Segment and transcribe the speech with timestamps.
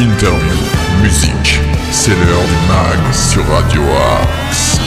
[0.00, 0.56] interview,
[1.02, 1.60] musique.
[1.90, 3.82] C'est l'heure du mag sur Radio
[4.20, 4.78] Axe.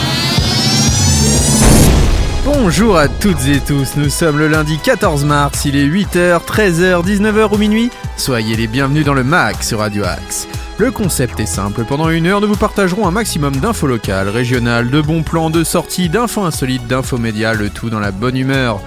[2.44, 7.04] Bonjour à toutes et tous, nous sommes le lundi 14 mars, il est 8h, 13h,
[7.04, 7.90] 19h ou minuit.
[8.16, 10.48] Soyez les bienvenus dans le MAC sur Radio Axe.
[10.78, 14.90] Le concept est simple, pendant une heure nous vous partagerons un maximum d'infos locales, régionales,
[14.90, 18.80] de bons plans, de sorties, d'infos insolites, d'infos médias, le tout dans la bonne humeur.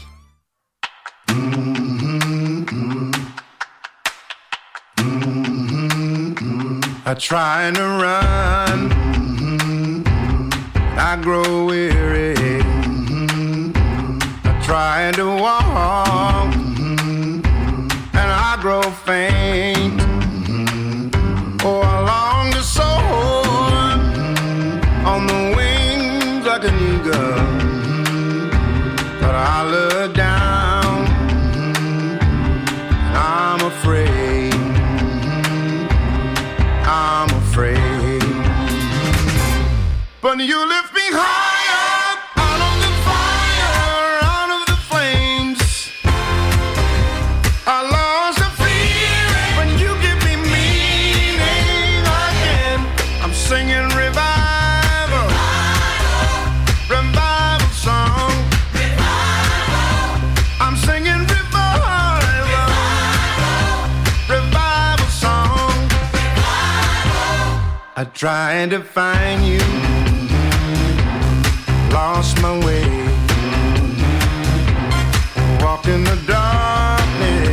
[68.17, 69.59] Tried to find you,
[71.93, 72.81] lost my way,
[75.63, 77.47] walked in the darkness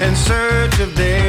[0.00, 1.23] in search of day.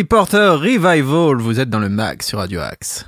[0.00, 3.04] Gregory Porter Revival, vous êtes dans le mag sur Radio Axe.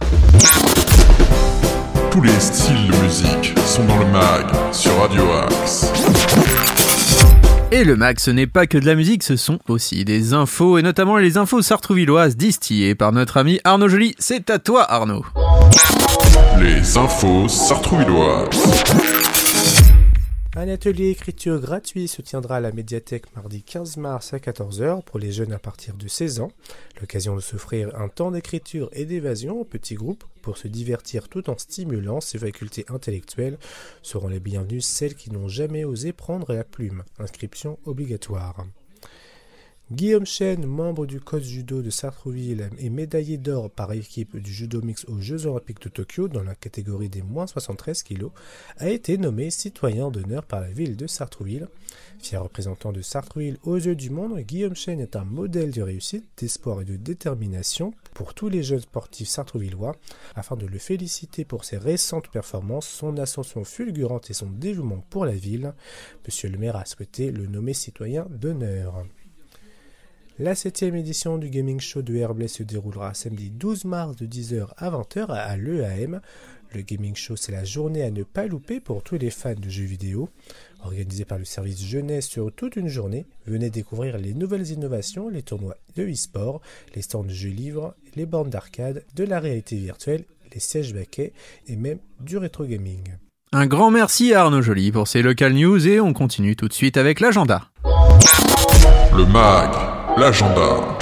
[2.10, 5.90] Tous les styles de musique sont dans le mag sur Radio Axe.
[7.70, 10.76] Et le mag, ce n'est pas que de la musique, ce sont aussi des infos,
[10.76, 14.14] et notamment les infos sartrouvilloises distillées par notre ami Arnaud Joly.
[14.18, 15.24] C'est à toi, Arnaud.
[16.60, 19.31] Les infos sartrouvilloises.
[20.54, 25.18] Un atelier écriture gratuit se tiendra à la médiathèque mardi 15 mars à 14h pour
[25.18, 26.52] les jeunes à partir de 16 ans.
[27.00, 31.48] L'occasion de s'offrir un temps d'écriture et d'évasion en petits groupes pour se divertir tout
[31.48, 33.56] en stimulant ses facultés intellectuelles
[34.02, 37.02] seront les bienvenues celles qui n'ont jamais osé prendre la plume.
[37.18, 38.66] Inscription obligatoire.
[39.92, 44.80] Guillaume Chen, membre du code judo de Sartrouville et médaillé d'or par équipe du judo
[44.80, 48.28] mix aux Jeux Olympiques de Tokyo dans la catégorie des moins 73 kg,
[48.78, 51.68] a été nommé citoyen d'honneur par la ville de Sartrouville.
[52.18, 56.24] Fier représentant de Sartrouville aux yeux du monde, Guillaume Chen est un modèle de réussite,
[56.38, 59.96] d'espoir et de détermination pour tous les jeunes sportifs sartrouvillois.
[60.34, 65.26] Afin de le féliciter pour ses récentes performances, son ascension fulgurante et son dévouement pour
[65.26, 65.74] la ville,
[66.26, 69.04] Monsieur le maire a souhaité le nommer citoyen d'honneur.
[70.38, 74.68] La septième édition du Gaming Show de Herblay se déroulera samedi 12 mars de 10h
[74.78, 76.22] à 20h à l'EAM.
[76.74, 79.68] Le Gaming Show, c'est la journée à ne pas louper pour tous les fans de
[79.68, 80.30] jeux vidéo.
[80.82, 85.42] Organisé par le service jeunesse sur toute une journée, venez découvrir les nouvelles innovations, les
[85.42, 86.62] tournois de e-sport,
[86.94, 90.24] les stands de jeux livres, les bornes d'arcade, de la réalité virtuelle,
[90.54, 91.34] les sièges baquets
[91.68, 93.16] et même du rétro gaming.
[93.52, 96.72] Un grand merci à Arnaud Joly pour ces local news et on continue tout de
[96.72, 97.68] suite avec l'agenda.
[99.14, 100.98] Le MAG, l'agenda.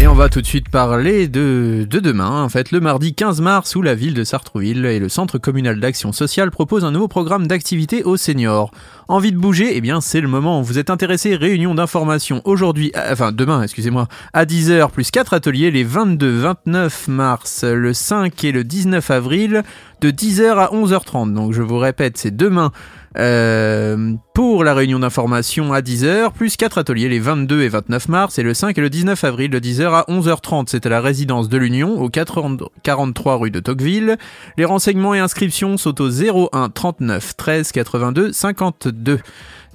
[0.00, 3.40] Et on va tout de suite parler de, de demain, en fait, le mardi 15
[3.40, 7.08] mars, où la ville de Sartrouville et le Centre communal d'action sociale proposent un nouveau
[7.08, 8.70] programme d'activité aux seniors.
[9.08, 9.76] Envie de bouger?
[9.76, 10.60] Eh bien, c'est le moment.
[10.60, 15.84] Vous êtes intéressé Réunion d'information aujourd'hui, enfin demain, excusez-moi, à 10h, plus 4 ateliers les
[15.84, 19.62] 22, 29 mars, le 5 et le 19 avril,
[20.00, 21.32] de 10h à 11h30.
[21.32, 22.70] Donc je vous répète, c'est demain
[23.18, 28.38] euh, pour la réunion d'information à 10h, plus 4 ateliers les 22 et 29 mars
[28.38, 30.66] et le 5 et le 19 avril de 10h à 11h30.
[30.68, 34.18] C'est à la résidence de l'Union au 43 rue de Tocqueville.
[34.58, 39.18] Les renseignements et inscriptions sont au 01 39 13 82 52.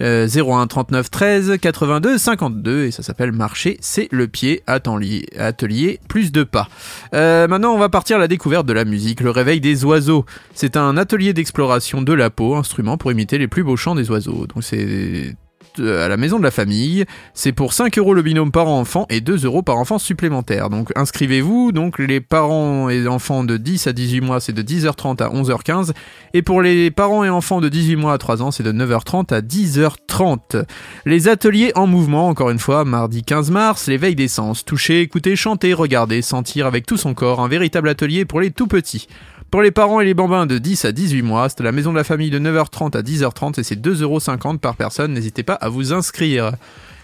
[0.02, 6.00] Euh, 01 39 13 82 52 et ça s'appelle marcher c'est le pied atelier, atelier
[6.08, 6.68] plus de pas.
[7.14, 10.26] Euh, maintenant on va partir à la découverte de la musique le réveil des oiseaux.
[10.54, 14.10] C'est un atelier d'exploration de la peau instrument pour imiter les plus beaux chants des
[14.10, 14.48] oiseaux.
[14.48, 15.36] Donc c'est
[15.80, 17.06] à la maison de la famille.
[17.34, 20.70] C'est pour 5 euros le binôme parent-enfant et 2 euros par enfant supplémentaire.
[20.70, 21.72] Donc inscrivez-vous.
[21.72, 25.92] Donc les parents et enfants de 10 à 18 mois, c'est de 10h30 à 11h15.
[26.34, 29.34] Et pour les parents et enfants de 18 mois à 3 ans, c'est de 9h30
[29.34, 30.66] à 10h30.
[31.06, 34.66] Les ateliers en mouvement, encore une fois, mardi 15 mars, l'éveil des sens.
[34.66, 37.42] Toucher, écouter, chanter, regarder, sentir avec tout son corps.
[37.42, 39.08] Un véritable atelier pour les tout petits.
[39.52, 41.98] Pour les parents et les bambins de 10 à 18 mois, c'est la maison de
[41.98, 45.12] la famille de 9h30 à 10h30 et c'est 2,50€ par personne.
[45.12, 46.54] N'hésitez pas à vous inscrire.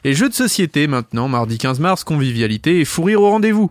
[0.05, 3.69] Les jeux de société maintenant, mardi 15 mars, convivialité et fou rire au rendez-vous.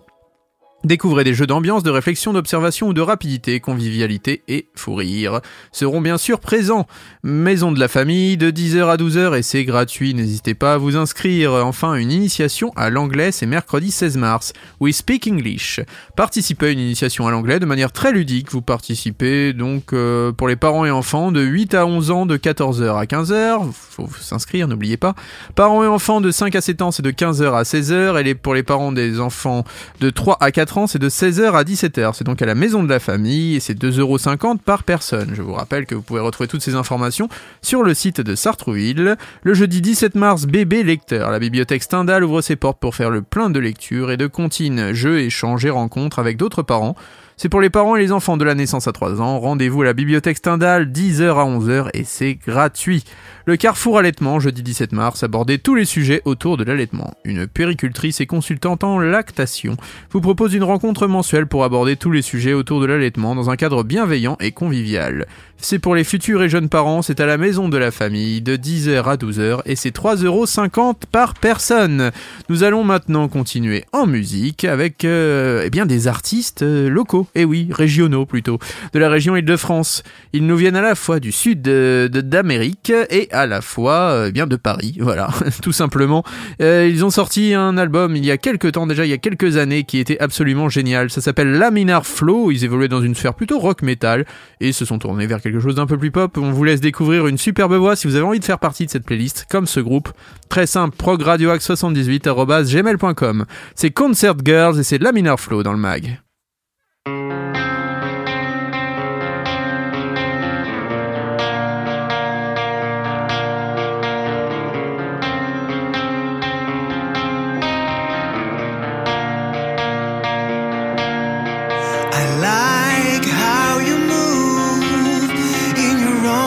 [0.86, 5.40] Découvrez des jeux d'ambiance, de réflexion, d'observation ou de rapidité, convivialité et fou rire
[5.72, 6.86] seront bien sûr présents.
[7.24, 10.96] Maison de la famille de 10h à 12h et c'est gratuit, n'hésitez pas à vous
[10.96, 11.54] inscrire.
[11.54, 14.52] Enfin, une initiation à l'anglais, c'est mercredi 16 mars.
[14.78, 15.80] We speak English.
[16.14, 18.52] Participez à une initiation à l'anglais de manière très ludique.
[18.52, 22.36] Vous participez donc euh, pour les parents et enfants de 8 à 11 ans de
[22.36, 23.72] 14h à 15h.
[23.72, 25.16] Faut s'inscrire, n'oubliez pas.
[25.56, 28.34] Parents et enfants de 5 à 7 ans, c'est de 15h à 16h et les,
[28.36, 29.64] pour les parents des enfants
[29.98, 32.12] de 3 à 4 ans, c'est de 16h à 17h.
[32.14, 35.32] C'est donc à la maison de la famille et c'est 2,50€ par personne.
[35.34, 37.28] Je vous rappelle que vous pouvez retrouver toutes ces informations
[37.62, 39.16] sur le site de Sartrouville.
[39.42, 41.30] Le jeudi 17 mars, bébé lecteur.
[41.30, 44.92] La bibliothèque Stendhal ouvre ses portes pour faire le plein de lectures et de comptines,
[44.92, 46.96] jeux, échanges et rencontres avec d'autres parents.
[47.38, 49.38] C'est pour les parents et les enfants de la naissance à 3 ans.
[49.38, 53.04] Rendez-vous à la bibliothèque Stendhal, 10h à 11h et c'est gratuit.
[53.44, 57.12] Le Carrefour Allaitement, jeudi 17 mars, abordait tous les sujets autour de l'allaitement.
[57.24, 59.76] Une péricultrice et consultante en lactation
[60.12, 63.56] vous propose une rencontre mensuelle pour aborder tous les sujets autour de l'allaitement dans un
[63.56, 65.26] cadre bienveillant et convivial.
[65.58, 68.56] C'est pour les futurs et jeunes parents, c'est à la maison de la famille, de
[68.56, 72.12] 10h à 12h et c'est 3,50€ par personne.
[72.48, 77.44] Nous allons maintenant continuer en musique avec euh, eh bien des artistes euh, locaux, et
[77.44, 78.58] oui, régionaux plutôt,
[78.92, 80.02] de la région Île-de-France.
[80.34, 84.26] Ils nous viennent à la fois du sud de- d'Amérique et à la fois euh,
[84.28, 85.30] eh bien de Paris, voilà,
[85.62, 86.22] tout simplement.
[86.60, 89.18] Euh, ils ont sorti un album il y a quelques temps déjà, il y a
[89.18, 91.10] quelques années, qui était absolument génial.
[91.10, 92.50] Ça s'appelle Laminar Flow.
[92.52, 94.26] Ils évoluaient dans une sphère plutôt rock metal
[94.60, 96.38] et se sont tournés vers quelque chose d'un peu plus pop.
[96.38, 98.90] On vous laisse découvrir une superbe voix si vous avez envie de faire partie de
[98.90, 100.10] cette playlist, comme ce groupe.
[100.48, 103.44] Très simple, progradioax78.gmail.com.
[103.74, 106.20] C'est Concert Girls et c'est Laminar Flow dans le mag.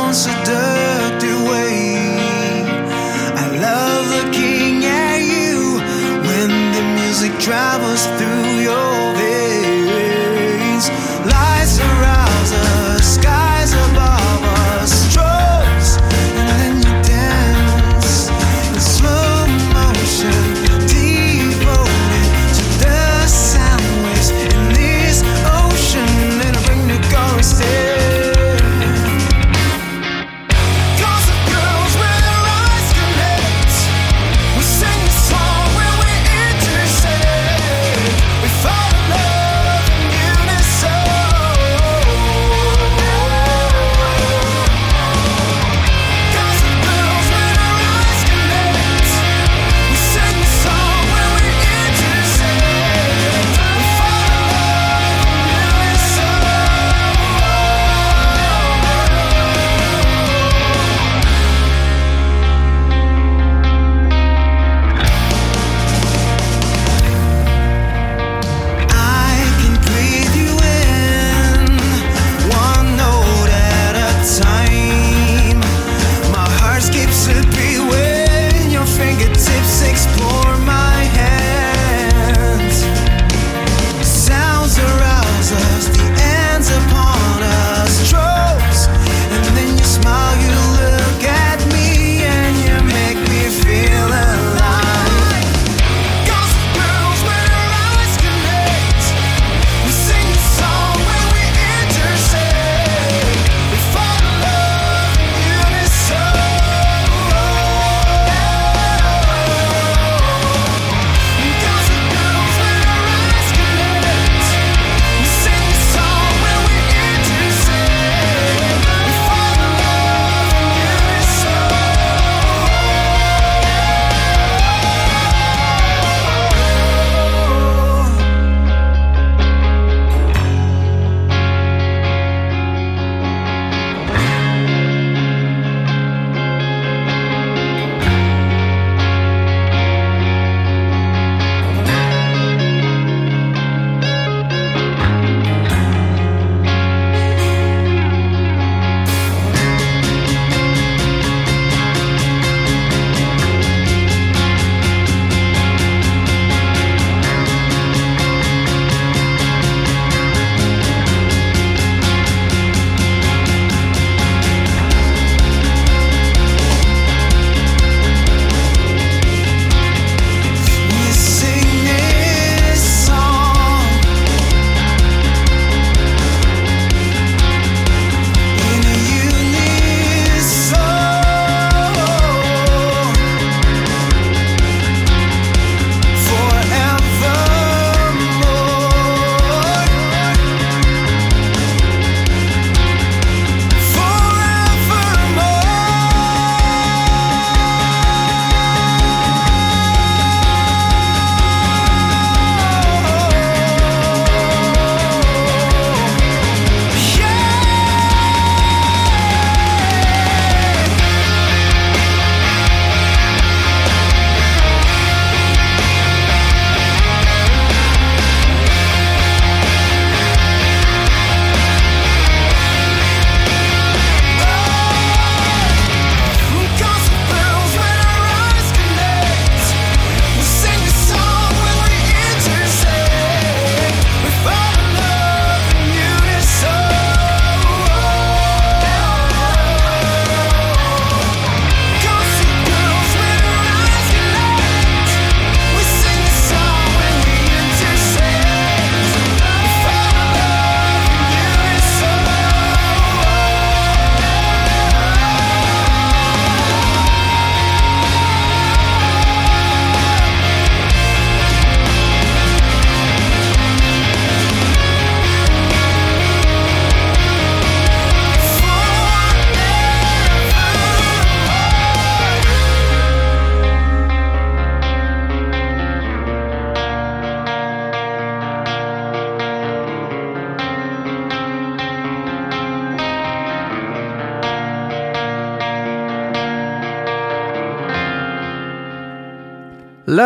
[0.10, 2.00] unseductive way.
[3.44, 5.78] I love looking at you
[6.28, 8.89] when the music travels through your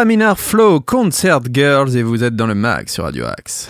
[0.10, 3.70] Ella Flow, Concert Girls, et vous êtes dans le mag sur Radio Axe.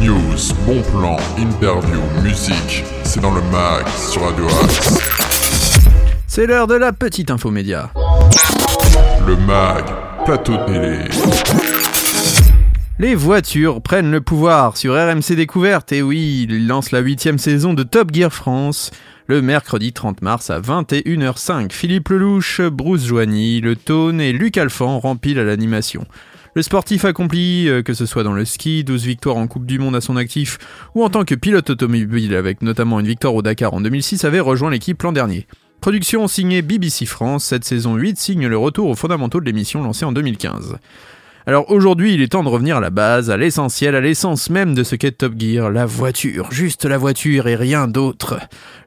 [0.00, 5.00] News, bon plan, interview, musique, c'est dans le mag sur Radio Axe.
[6.28, 7.90] C'est l'heure de la petite infomédia.
[9.26, 9.84] Le mag,
[10.24, 10.98] plateau télé.
[13.00, 17.74] Les voitures prennent le pouvoir sur RMC Découverte, et oui, ils lancent la huitième saison
[17.74, 18.92] de Top Gear France
[19.26, 21.72] le mercredi 30 mars à 21h05.
[21.72, 26.06] Philippe Lelouch, Bruce Joigny, Le Tone et Luc Alphand rempilent à l'animation.
[26.54, 29.78] Le sportif accompli, euh, que ce soit dans le ski, 12 victoires en Coupe du
[29.78, 30.58] Monde à son actif,
[30.94, 34.40] ou en tant que pilote automobile avec notamment une victoire au Dakar en 2006, avait
[34.40, 35.46] rejoint l'équipe l'an dernier.
[35.80, 40.04] Production signée BBC France, cette saison 8 signe le retour aux fondamentaux de l'émission lancée
[40.04, 40.78] en 2015.
[41.48, 44.74] Alors aujourd'hui, il est temps de revenir à la base, à l'essentiel, à l'essence même
[44.74, 48.40] de ce qu'est Top Gear, la voiture, juste la voiture et rien d'autre.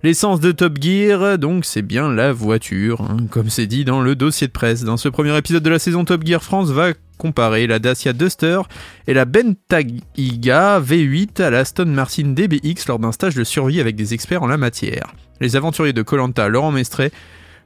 [0.04, 4.14] L'essence de Top Gear, donc, c'est bien la voiture, hein, comme c'est dit dans le
[4.14, 4.84] dossier de presse.
[4.84, 8.60] Dans ce premier épisode de la saison Top Gear France va comparer la Dacia Duster
[9.08, 13.96] et la Bentayga V8 à la Aston Martin DBX lors d'un stage de survie avec
[13.96, 15.14] des experts en la matière.
[15.40, 17.12] Les aventuriers de Colanta, Laurent Mestret,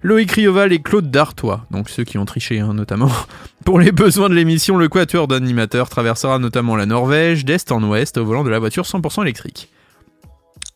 [0.04, 3.10] Loïc Rioval et Claude Dartois, donc ceux qui ont triché hein, notamment.
[3.66, 8.18] Pour les besoins de l'émission, le quatuor d'animateurs traversera notamment la Norvège d'est en ouest
[8.18, 9.70] au volant de la voiture 100% électrique.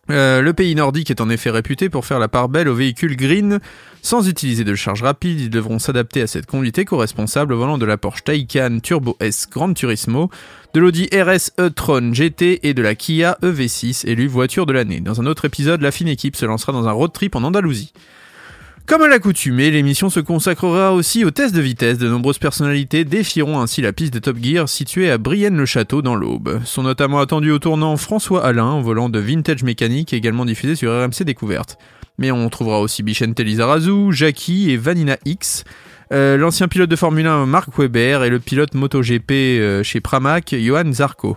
[0.09, 3.17] Euh, le pays nordique est en effet réputé pour faire la part belle aux véhicules
[3.17, 3.59] green.
[4.01, 7.85] Sans utiliser de charge rapide, ils devront s'adapter à cette conduite éco-responsable au volant de
[7.85, 10.29] la Porsche Taycan Turbo S Gran Turismo,
[10.73, 15.01] de l'Audi RS e-tron GT et de la Kia EV6 élue voiture de l'année.
[15.01, 17.91] Dans un autre épisode, la fine équipe se lancera dans un road trip en Andalousie.
[18.87, 21.97] Comme à l'accoutumée, l'émission se consacrera aussi aux tests de vitesse.
[21.97, 26.61] De nombreuses personnalités défieront ainsi la piste de Top Gear située à Brienne-le-Château dans l'Aube.
[26.63, 31.25] Sont notamment attendus au tournant François Alain, volant de Vintage Mécanique, également diffusé sur RMC
[31.25, 31.77] Découverte.
[32.17, 35.65] Mais on trouvera aussi Bichente Lizarazu, Jackie et Vanina X.
[36.13, 40.55] Euh, L'ancien pilote de Formule 1 Marc Weber et le pilote MotoGP euh, chez Pramac,
[40.57, 41.35] Johan Zarco.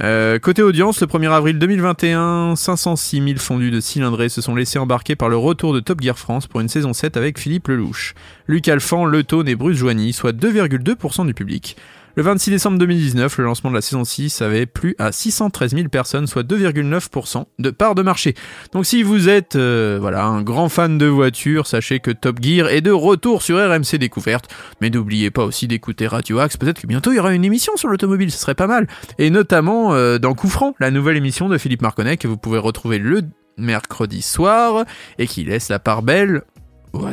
[0.00, 4.78] Euh, côté audience, le 1er avril 2021, 506 000 fondus de cylindrés se sont laissés
[4.78, 8.14] embarquer par le retour de Top Gear France pour une saison 7 avec Philippe Lelouch,
[8.46, 11.76] Luc Alphand, Le Tone et Bruce Joigny, soit 2,2% du public.
[12.14, 15.88] Le 26 décembre 2019, le lancement de la saison 6 avait plu à 613 000
[15.88, 18.34] personnes, soit 2,9% de part de marché.
[18.72, 22.68] Donc si vous êtes euh, voilà un grand fan de voitures, sachez que Top Gear
[22.68, 24.50] est de retour sur RMC Découverte.
[24.82, 26.58] Mais n'oubliez pas aussi d'écouter Radio Axe.
[26.58, 28.88] Peut-être que bientôt il y aura une émission sur l'automobile, ce serait pas mal.
[29.18, 32.98] Et notamment euh, dans Coup la nouvelle émission de Philippe Marconnet que vous pouvez retrouver
[32.98, 33.22] le
[33.56, 34.84] mercredi soir
[35.18, 36.42] et qui laisse la part belle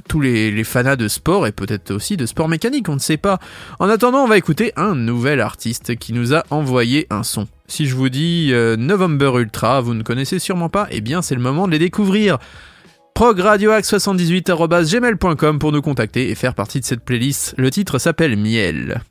[0.08, 0.64] tous les, les
[0.98, 3.38] de sport et peut-être aussi de sport mécanique, on ne sait pas.
[3.80, 7.48] En attendant, on va écouter un nouvel artiste qui nous a envoyé un son.
[7.68, 11.36] Si je vous dis euh, November Ultra, vous ne connaissez sûrement pas, eh bien c'est
[11.36, 12.38] le moment de les découvrir.
[13.16, 17.56] progradioax78.gmail.com pour nous contacter et faire partie de cette playlist.
[17.58, 19.02] Le titre s'appelle Miel.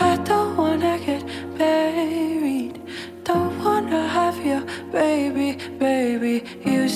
[0.00, 0.39] I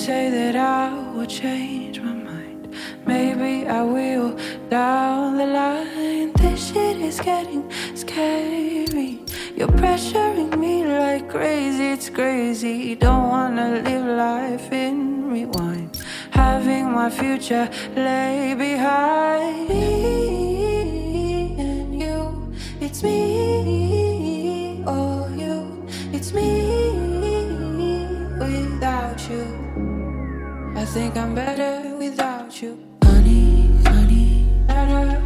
[0.05, 2.75] say that I will change my mind.
[3.07, 4.37] Maybe I will
[4.69, 6.31] down the line.
[6.33, 7.63] This shit is getting
[7.95, 9.23] scary.
[9.57, 12.93] You're pressuring me like crazy, it's crazy.
[12.93, 15.97] Don't wanna live life in rewind.
[16.29, 19.85] Having my future lay behind me
[21.57, 22.53] and you.
[22.79, 25.87] It's me or you.
[26.13, 26.49] It's me
[28.37, 29.64] without you.
[30.77, 32.77] I think I'm better without you.
[33.03, 35.24] Honey, honey, better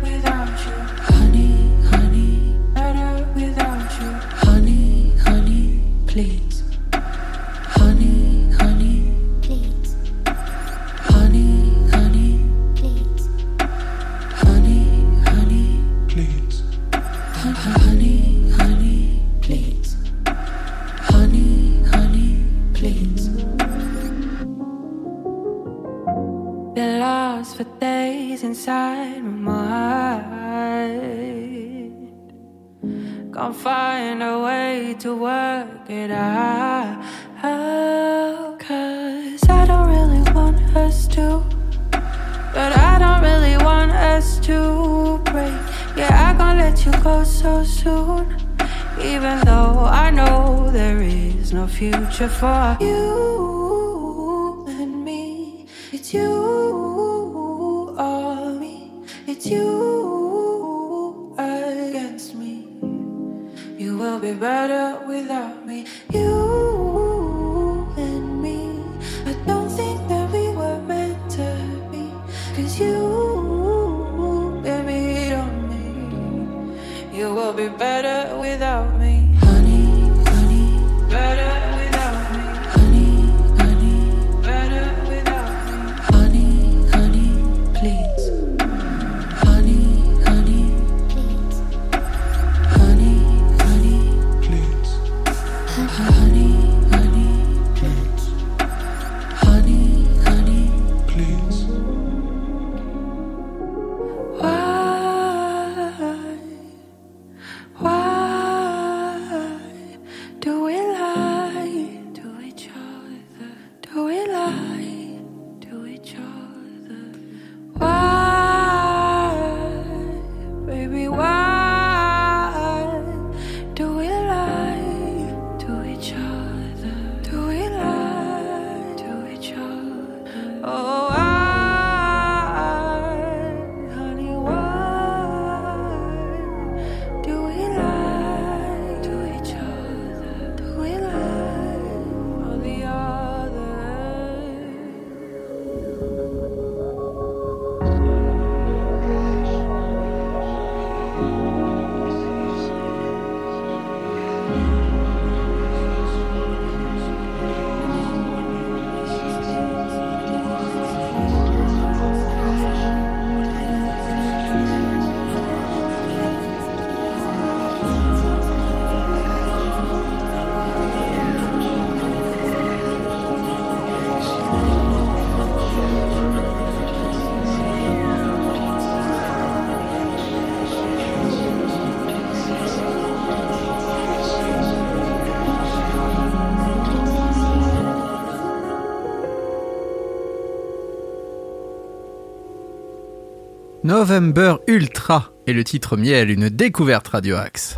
[193.90, 197.76] November Ultra et le titre Miel, une découverte Radio Axe.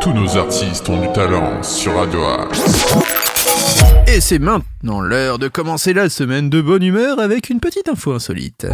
[0.00, 2.62] Tous nos artistes ont du talent sur Radio Axe.
[4.06, 8.12] Et c'est maintenant l'heure de commencer la semaine de bonne humeur avec une petite info
[8.12, 8.68] insolite.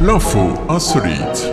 [0.00, 1.52] L'info insolite.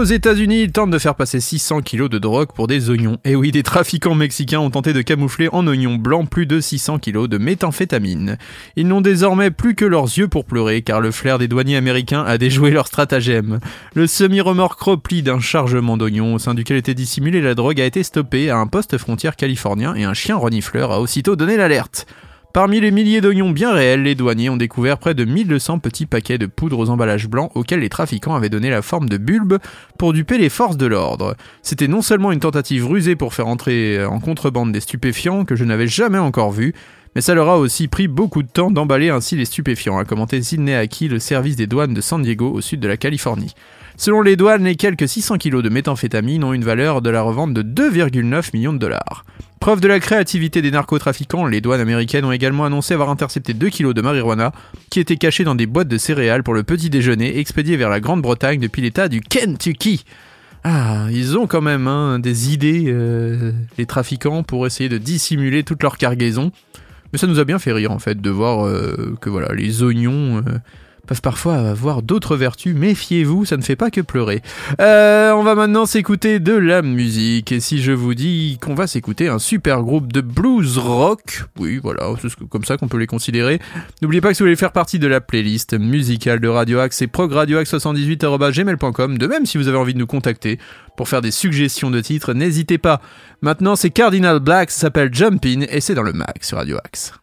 [0.00, 3.18] Aux États-Unis, ils tentent de faire passer 600 kilos de drogue pour des oignons.
[3.26, 6.98] Et oui, des trafiquants mexicains ont tenté de camoufler en oignons blancs plus de 600
[7.00, 8.38] kilos de méthamphétamine.
[8.76, 12.24] Ils n'ont désormais plus que leurs yeux pour pleurer, car le flair des douaniers américains
[12.24, 13.60] a déjoué leur stratagème.
[13.92, 18.02] Le semi-remorque repli d'un chargement d'oignons au sein duquel était dissimulée la drogue a été
[18.02, 22.06] stoppé à un poste frontière californien et un chien renifleur a aussitôt donné l'alerte.
[22.52, 26.36] Parmi les milliers d'oignons bien réels, les douaniers ont découvert près de 1200 petits paquets
[26.36, 29.58] de poudre aux emballages blancs auxquels les trafiquants avaient donné la forme de bulbes
[29.98, 31.36] pour duper les forces de l'ordre.
[31.62, 35.62] C'était non seulement une tentative rusée pour faire entrer en contrebande des stupéfiants que je
[35.62, 36.74] n'avais jamais encore vus,
[37.14, 40.42] mais ça leur a aussi pris beaucoup de temps d'emballer ainsi les stupéfiants, a commenté
[40.42, 43.54] Sidney Aki, le service des douanes de San Diego au sud de la Californie.
[44.00, 47.52] Selon les douanes, les quelques 600 kilos de méthamphétamine ont une valeur de la revente
[47.52, 49.26] de 2,9 millions de dollars.
[49.60, 53.68] Preuve de la créativité des narcotrafiquants, les douanes américaines ont également annoncé avoir intercepté 2
[53.68, 54.52] kilos de marijuana
[54.88, 58.00] qui étaient cachés dans des boîtes de céréales pour le petit déjeuner expédiés vers la
[58.00, 60.06] Grande-Bretagne depuis l'état du Kentucky.
[60.64, 65.62] Ah, ils ont quand même hein, des idées, euh, les trafiquants, pour essayer de dissimuler
[65.62, 66.52] toute leur cargaison.
[67.12, 69.82] Mais ça nous a bien fait rire en fait de voir euh, que voilà, les
[69.82, 70.58] oignons euh,
[71.10, 72.72] peuvent parfois avoir d'autres vertus.
[72.72, 74.42] Méfiez-vous, ça ne fait pas que pleurer.
[74.80, 77.50] Euh, on va maintenant s'écouter de la musique.
[77.50, 81.80] Et si je vous dis qu'on va s'écouter un super groupe de blues rock, oui,
[81.82, 83.58] voilà, c'est comme ça qu'on peut les considérer.
[84.02, 86.98] N'oubliez pas que si vous voulez faire partie de la playlist musicale de Radio Axe,
[86.98, 89.18] c'est progradioaxe78.gmail.com.
[89.18, 90.60] De même, si vous avez envie de nous contacter
[90.96, 93.00] pour faire des suggestions de titres, n'hésitez pas.
[93.42, 97.14] Maintenant, c'est Cardinal Black, ça s'appelle Jumpin' et c'est dans le Mac sur Radio Axe.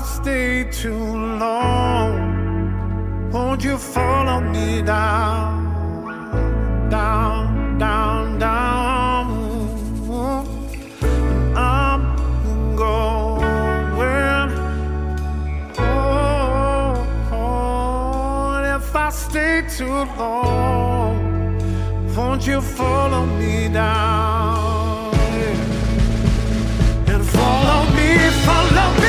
[0.00, 0.96] I stay too
[1.38, 9.26] long, won't you follow me down, down, down, down?
[11.54, 14.50] I'm going
[17.28, 18.64] home.
[18.76, 21.58] If I stay too long,
[22.16, 25.14] won't you follow me down?
[27.06, 28.99] And follow me, follow me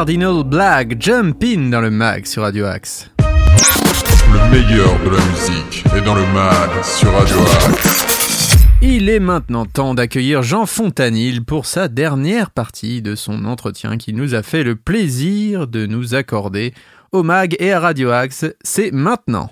[0.00, 3.10] Cardinal Black Jump In dans le mag sur Radio Axe.
[3.18, 7.36] Le meilleur de la musique est dans le mag sur Radio
[7.68, 8.56] Axe.
[8.80, 14.14] Il est maintenant temps d'accueillir Jean Fontanil pour sa dernière partie de son entretien qui
[14.14, 16.72] nous a fait le plaisir de nous accorder
[17.12, 18.46] au mag et à Radio Axe.
[18.62, 19.50] C'est maintenant.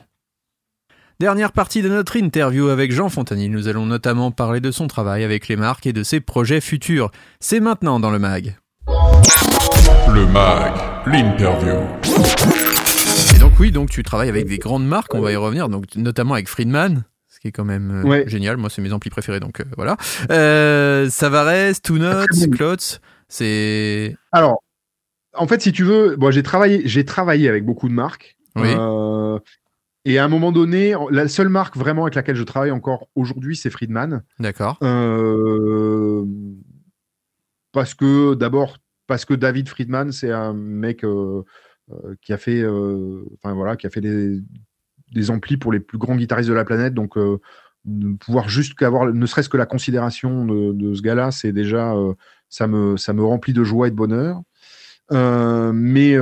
[1.20, 3.50] Dernière partie de notre interview avec Jean Fontanil.
[3.50, 7.10] Nous allons notamment parler de son travail avec les marques et de ses projets futurs.
[7.38, 8.56] C'est maintenant dans le mag.
[10.14, 10.72] Le mag,
[11.06, 11.76] l'interview.
[13.34, 15.84] Et donc oui, donc tu travailles avec des grandes marques, on va y revenir, donc
[15.96, 18.24] notamment avec Friedman, ce qui est quand même euh, Ouais.
[18.28, 18.56] génial.
[18.56, 19.96] Moi, c'est mes amplis préférés, donc euh, voilà.
[20.30, 22.56] Euh, Savarez, Two Notes, Très bon.
[22.56, 24.62] Klotz, c'est Alors,
[25.34, 28.36] en fait, si tu veux, bon, j'ai travaillé, j'ai travaillé avec beaucoup de marques.
[28.56, 28.68] Oui.
[28.76, 29.38] Euh,
[30.04, 33.56] et à un moment donné, la seule marque vraiment avec laquelle je travaille encore aujourd'hui,
[33.56, 34.22] c'est Friedman.
[34.38, 34.78] d'accord.
[34.82, 36.24] Euh,
[37.72, 41.42] parce que d'abord, parce que David Friedman, c'est un mec euh,
[41.90, 44.40] euh, qui a fait, euh, enfin voilà, qui a fait des,
[45.30, 46.94] amplis pour les plus grands guitaristes de la planète.
[46.94, 47.16] Donc,
[48.20, 51.94] pouvoir juste qu'avoir, ne serait-ce que la considération de, de ce gars-là, c'est déjà,
[52.50, 54.42] ça me, ça me remplit de joie et de bonheur.
[55.10, 56.14] Mais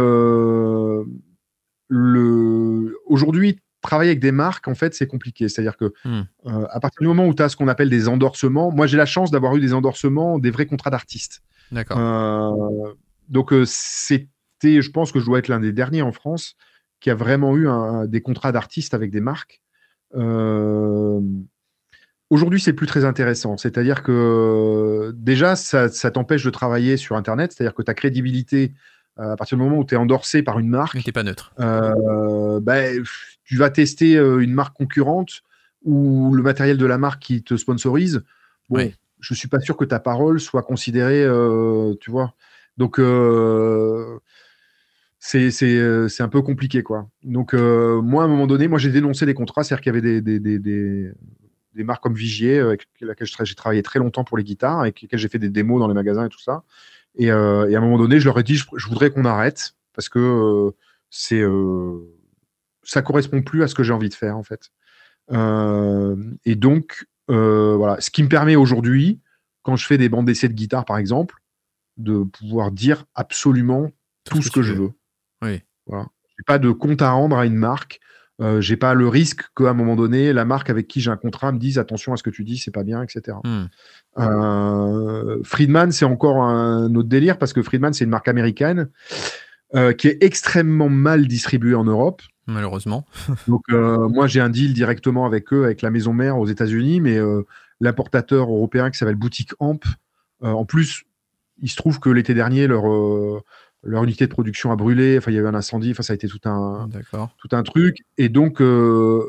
[1.88, 5.48] le, aujourd'hui, travailler avec des marques, en fait, c'est compliqué.
[5.48, 6.22] C'est-à-dire que Hmm.
[6.46, 8.96] euh, à partir du moment où tu as ce qu'on appelle des endorsements, moi j'ai
[8.98, 11.42] la chance d'avoir eu des endorsements, des vrais contrats d'artistes.
[11.72, 11.98] D'accord.
[11.98, 12.92] Euh,
[13.28, 16.54] donc euh, c'était, je pense que je dois être l'un des derniers en France
[17.00, 19.60] qui a vraiment eu un- des contrats d'artistes avec des marques.
[22.28, 23.56] Aujourd'hui, c'est plus très intéressant.
[23.56, 27.52] C'est-à-dire que déjà, ça, ça t'empêche de travailler sur Internet.
[27.52, 28.72] C'est-à-dire que ta crédibilité,
[29.18, 31.52] euh, à partir du moment où tu es endorsé par une marque, t'es pas neutre.
[31.60, 35.42] euh, pff, tu vas tester euh, une marque concurrente
[35.84, 38.22] ou le matériel de la marque qui te sponsorise.
[38.68, 38.94] Bon, Oui.
[39.20, 42.34] je suis pas sûr que ta parole soit considérée, euh, tu vois.
[42.76, 43.00] Donc,
[45.18, 47.08] c'est un peu compliqué, quoi.
[47.22, 50.02] Donc, moi, à un moment donné, moi, j'ai dénoncé des contrats, c'est-à-dire qu'il y avait
[50.02, 51.12] des, des, des, des,
[51.74, 55.18] des marques comme Vigier, avec laquelle j'ai travaillé très longtemps pour les guitares, avec lesquelles
[55.18, 56.64] j'ai fait des démos dans les magasins et tout ça.
[57.16, 59.24] Et, euh, et à un moment donné, je leur ai dit, je, je voudrais qu'on
[59.24, 60.76] arrête parce que euh,
[61.10, 61.98] c'est euh,
[62.84, 64.70] ça correspond plus à ce que j'ai envie de faire en fait.
[65.32, 69.20] Euh, et donc voilà, ce qui me permet aujourd'hui,
[69.62, 71.42] quand je fais des bandes d'essai de guitare par exemple,
[71.96, 73.90] de pouvoir dire absolument
[74.24, 74.92] tout, ce que, je veux.
[75.42, 75.62] Oui.
[75.86, 76.06] Voilà.
[76.36, 78.00] J'ai pas de compte à rendre à une marque.
[78.42, 81.16] Euh, j'ai pas le risque qu'à un moment donné, la marque avec qui j'ai un
[81.16, 83.38] contrat me dise attention à ce que tu dis, c'est pas bien, etc.
[83.44, 83.64] Hmm.
[84.18, 88.90] Euh, Friedman, c'est encore un autre délire parce que Friedman, c'est une marque américaine
[89.74, 92.22] euh, qui est extrêmement mal distribuée en Europe.
[92.46, 93.06] Malheureusement.
[93.48, 97.00] Donc, euh, moi, j'ai un deal directement avec eux, avec la maison mère aux États-Unis,
[97.00, 97.18] mais
[97.80, 99.84] l'importateur européen qui s'appelle Boutique Amp,
[100.42, 101.04] en plus,
[101.62, 102.84] il se trouve que l'été dernier, leur,
[103.82, 105.16] leur unité de production a brûlé.
[105.18, 105.90] Enfin, il y a eu un incendie.
[105.92, 106.88] Enfin, ça a été tout un,
[107.38, 107.98] tout un truc.
[108.18, 109.22] Et donc, euh,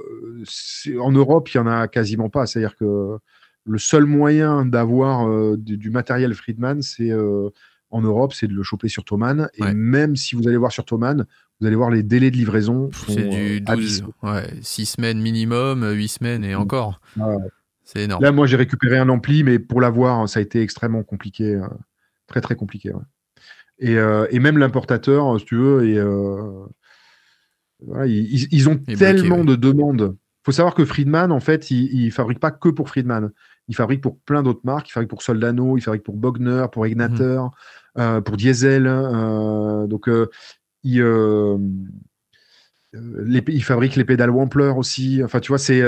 [1.00, 2.46] en Europe, il y en a quasiment pas.
[2.48, 3.18] C'est-à-dire que
[3.66, 7.50] le seul moyen d'avoir euh, du, du matériel Friedman, c'est euh,
[7.92, 9.50] en Europe, c'est de le choper sur Thomann.
[9.56, 9.74] Et Ouais.
[9.74, 11.26] même si vous allez voir sur Thomann,
[11.60, 12.90] vous allez voir les délais de livraison.
[13.08, 14.14] C'est du 12, abyssaux.
[14.24, 17.00] ouais, 6 semaines minimum, 8 semaines et encore.
[17.20, 17.44] Ah ouais.
[17.84, 18.22] C'est énorme.
[18.24, 21.60] Là, moi, j'ai récupéré un ampli, mais pour l'avoir, ça a été extrêmement compliqué.
[22.28, 22.92] très, très compliqué.
[23.80, 26.66] Et, euh, et même l'importateur, euh, si tu veux, et, euh,
[27.86, 30.16] voilà, ils, ont tellement bloqué, de demandes.
[30.18, 33.32] Il faut savoir que Friedman, en fait, il ne fabrique pas que pour Friedman.
[33.68, 34.90] Il fabrique pour plein d'autres marques.
[34.90, 37.52] Il fabrique pour Soldano, il fabrique pour Bogner, pour Ignator,
[38.00, 38.88] euh, pour Diesel.
[38.88, 40.28] euh, donc, euh,
[40.84, 41.04] il,
[42.94, 45.22] les- il fabrique les pédales Wampler aussi.
[45.24, 45.84] Enfin, tu vois, c'est.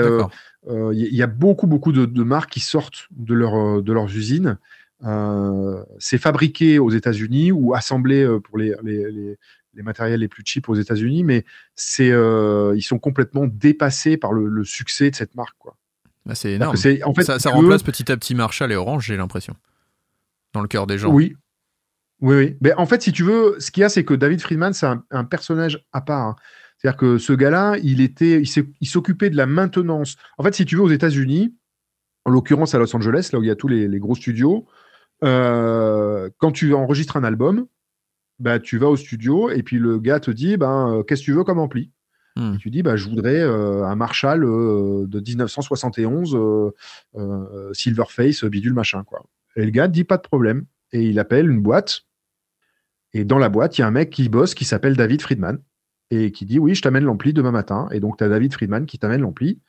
[0.70, 4.14] Il y, y a beaucoup, beaucoup de, de marques qui sortent de, leur, de leurs
[4.14, 4.58] usines.
[5.04, 9.38] Euh, c'est fabriqué aux États-Unis ou assemblé euh, pour les, les, les,
[9.74, 14.32] les matériels les plus cheap aux États-Unis, mais c'est, euh, ils sont complètement dépassés par
[14.32, 15.56] le, le succès de cette marque.
[15.58, 15.76] Quoi.
[16.26, 16.74] Bah, c'est énorme.
[16.74, 19.16] que c'est- en fait, ça ça eux- remplace petit à petit Marshall et Orange, j'ai
[19.16, 19.54] l'impression.
[20.52, 21.10] Dans le cœur des gens.
[21.12, 21.34] Oui.
[22.20, 22.56] Oui, oui.
[22.60, 24.84] Mais en fait, si tu veux, ce qu'il y a, c'est que David Friedman, c'est
[24.86, 26.26] un, un personnage à part.
[26.26, 26.36] hein.
[26.76, 30.16] C'est-à-dire que ce gars-là, il était, il s'est- il s'occupait de la maintenance.
[30.36, 31.54] En fait, si tu veux, aux États-Unis,
[32.26, 34.66] en l'occurrence à Los Angeles, là où il y a tous les, les gros studios,
[35.24, 37.66] euh, quand tu enregistres un album,
[38.38, 41.26] bah, tu vas au studio et puis le gars te dit, ben, euh, qu'est-ce que
[41.26, 41.90] tu veux comme ampli?
[42.36, 42.54] Hmm.
[42.54, 46.70] Et tu dis, bah, je voudrais euh, un Marshall euh, de 1971, euh,
[47.16, 49.04] euh, Silverface, bidule machin.
[49.04, 49.24] Quoi.
[49.56, 50.64] Et le gars dit, pas de problème.
[50.92, 52.02] Et il appelle une boîte.
[53.12, 55.58] Et dans la boîte, il y a un mec qui bosse qui s'appelle David Friedman
[56.10, 57.88] et qui dit, oui, je t'amène l'ampli demain matin.
[57.92, 59.60] Et donc, tu as David Friedman qui t'amène l'ampli.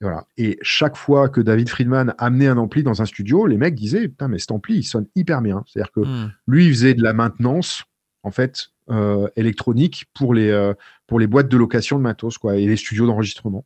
[0.00, 0.26] Et Voilà.
[0.36, 4.08] Et chaque fois que David Friedman amenait un ampli dans un studio, les mecs disaient
[4.08, 5.62] Putain, mais cet ampli, il sonne hyper bien.
[5.66, 6.32] C'est-à-dire que Hmm.
[6.46, 7.84] lui, il faisait de la maintenance
[8.22, 10.74] en fait euh, électronique pour les euh,
[11.06, 13.64] pour les boîtes de location de matos quoi et les studios d'enregistrement.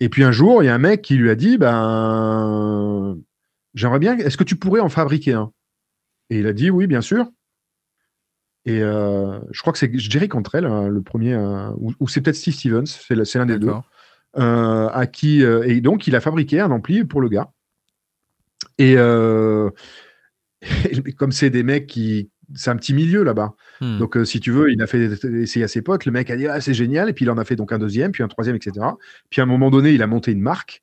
[0.00, 3.16] Et puis un jour, il y a un mec qui lui a dit ben
[3.74, 5.52] j'aimerais bien est-ce que tu pourrais en fabriquer un?
[6.30, 7.26] Et il a dit oui, bien sûr.
[8.66, 11.36] Et euh, je crois que c'est Jerry Cantrell, hein, le premier,
[11.76, 13.72] ou, ou c'est peut-être Steve Stevens, c'est l'un des deux,
[14.36, 17.50] à qui euh, et donc il a fabriqué un ampli pour le gars.
[18.78, 19.70] Et euh,
[21.16, 23.54] comme c'est des mecs qui, c'est un petit milieu là-bas.
[23.80, 23.98] Hmm.
[23.98, 26.04] Donc euh, si tu veux, il a fait essayer à ses potes.
[26.04, 27.78] Le mec a dit ah c'est génial, et puis il en a fait donc un
[27.78, 28.86] deuxième, puis un troisième, etc.
[29.30, 30.82] Puis à un moment donné, il a monté une marque.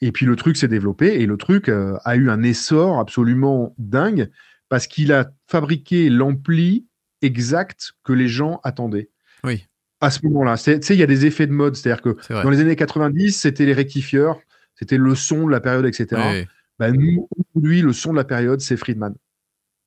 [0.00, 3.74] Et puis le truc s'est développé et le truc euh, a eu un essor absolument
[3.78, 4.30] dingue
[4.68, 6.86] parce qu'il a fabriqué l'ampli
[7.22, 9.08] exact que les gens attendaient.
[9.44, 9.66] Oui.
[10.04, 12.50] À ce moment-là, tu sais, il y a des effets de mode, c'est-à-dire que dans
[12.50, 14.38] les années 90, c'était les rectifieurs,
[14.74, 16.44] c'était le son de la période, etc.
[16.78, 19.14] Bah, nous, aujourd'hui, le son de la période, c'est Friedman.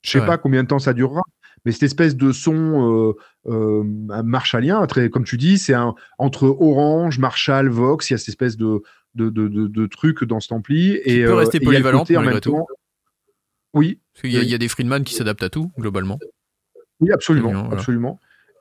[0.03, 0.25] Je sais Ouais.
[0.25, 1.21] pas combien de temps ça durera,
[1.65, 3.13] mais cette espèce de son euh,
[3.51, 3.83] euh,
[4.23, 8.29] marshallien, très, comme tu dis, c'est un, entre Orange, Marshall, Vox, il y a cette
[8.29, 8.81] espèce de,
[9.15, 10.99] de, de, de, de truc dans cet ampli.
[11.03, 12.51] Et, peut euh, rester polyvalent, en même tout.
[12.51, 12.67] temps-
[13.73, 14.47] Oui, Parce qu'il y, a- Oui.
[14.47, 16.17] y a des Friedman qui s'adaptent à tout, globalement.
[17.01, 17.79] oui, absolument, Absolument, voilà.
[17.79, 18.19] absolument.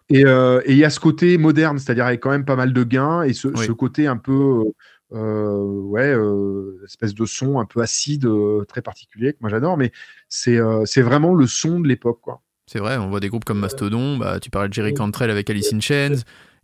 [0.09, 2.73] Et euh, et il y a ce côté moderne, c'est-à-dire avec quand même pas mal
[2.73, 3.67] de gains et ce, Oui.
[3.67, 4.65] ce côté un peu,
[5.13, 9.77] euh, ouais, euh, espèce de son un peu acide, euh, très particulier que moi j'adore.
[9.77, 9.91] Mais
[10.29, 12.41] c'est euh, c'est vraiment le son de l'époque, quoi.
[12.69, 15.49] C'est vrai, on voit des groupes comme Mastodon, bah, tu parlais de Jerry Cantrell avec
[15.51, 16.17] Alice in Chains,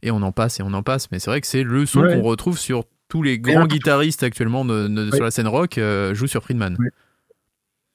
[0.02, 2.00] et on en passe et on en passe, mais c'est vrai que c'est le son
[2.02, 2.14] Ouais.
[2.16, 5.16] qu'on retrouve sur tous les grands guitaristes actuellement de- de- Ouais.
[5.16, 6.76] sur la scène rock, euh, jouent sur Friedman.
[6.78, 6.90] Ouais.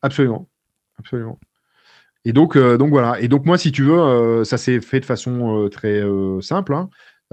[0.02, 0.48] Absolument,
[1.00, 1.38] absolument.
[2.28, 3.22] Et donc, euh, donc voilà.
[3.22, 6.04] Et donc moi, si tu veux, euh, ça s'est fait de façon euh, très
[6.42, 6.74] simple.
[6.74, 6.90] hein.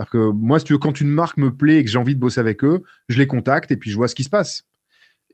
[0.08, 2.84] Que moi, quand une marque me plaît et que j'ai envie de bosser avec eux,
[3.08, 4.66] je les contacte et puis je vois ce qui se passe.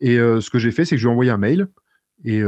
[0.01, 1.69] Et ce que j'ai fait, c'est que je lui ai envoyé un mail.
[2.25, 2.43] Et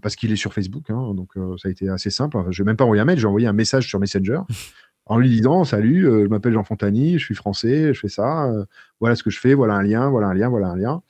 [0.00, 2.38] parce qu'il est sur Facebook, hein, donc ça a été assez simple.
[2.38, 4.40] Enfin, je n'ai même pas envoyé un mail, j'ai envoyé un message sur Messenger
[5.06, 8.50] en lui disant Salut, je m'appelle Jean Fontani, je suis français, je fais ça,
[8.98, 11.02] voilà ce que je fais, voilà un lien, voilà un lien, voilà un lien.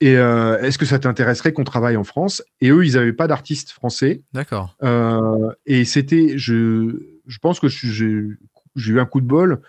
[0.00, 2.42] Et euh, est-ce que ça t'intéresserait qu'on travaille en France?
[2.60, 4.22] Et eux, ils n'avaient pas d'artistes français.
[4.32, 4.74] D'accord.
[4.82, 9.60] Euh, et c'était, je, je pense que j'ai eu un coup de bol.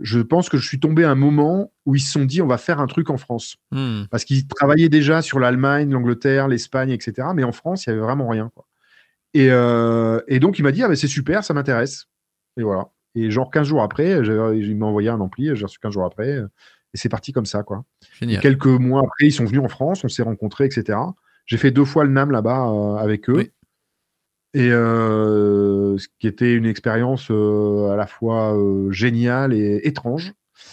[0.00, 2.46] Je pense que je suis tombé à un moment où ils se sont dit on
[2.46, 3.56] va faire un truc en France.
[3.72, 4.04] Hmm.
[4.10, 7.28] Parce qu'ils travaillaient déjà sur l'Allemagne, l'Angleterre, l'Espagne, etc.
[7.34, 8.50] Mais en France, il y avait vraiment rien.
[8.54, 8.66] Quoi.
[9.34, 12.06] Et, euh, et donc, il m'a dit ah, ben, c'est super, ça m'intéresse.
[12.56, 12.90] Et voilà.
[13.16, 16.40] Et genre 15 jours après, il m'a envoyé un ampli, j'ai reçu 15 jours après.
[16.94, 17.62] Et c'est parti comme ça.
[17.62, 17.84] quoi.
[18.40, 20.98] Quelques mois après, ils sont venus en France, on s'est rencontrés, etc.
[21.46, 23.36] J'ai fait deux fois le NAM là-bas euh, avec eux.
[23.36, 23.50] Oui.
[24.54, 28.56] Et euh, ce qui était une expérience euh, à la fois
[28.90, 30.32] géniale et étrange.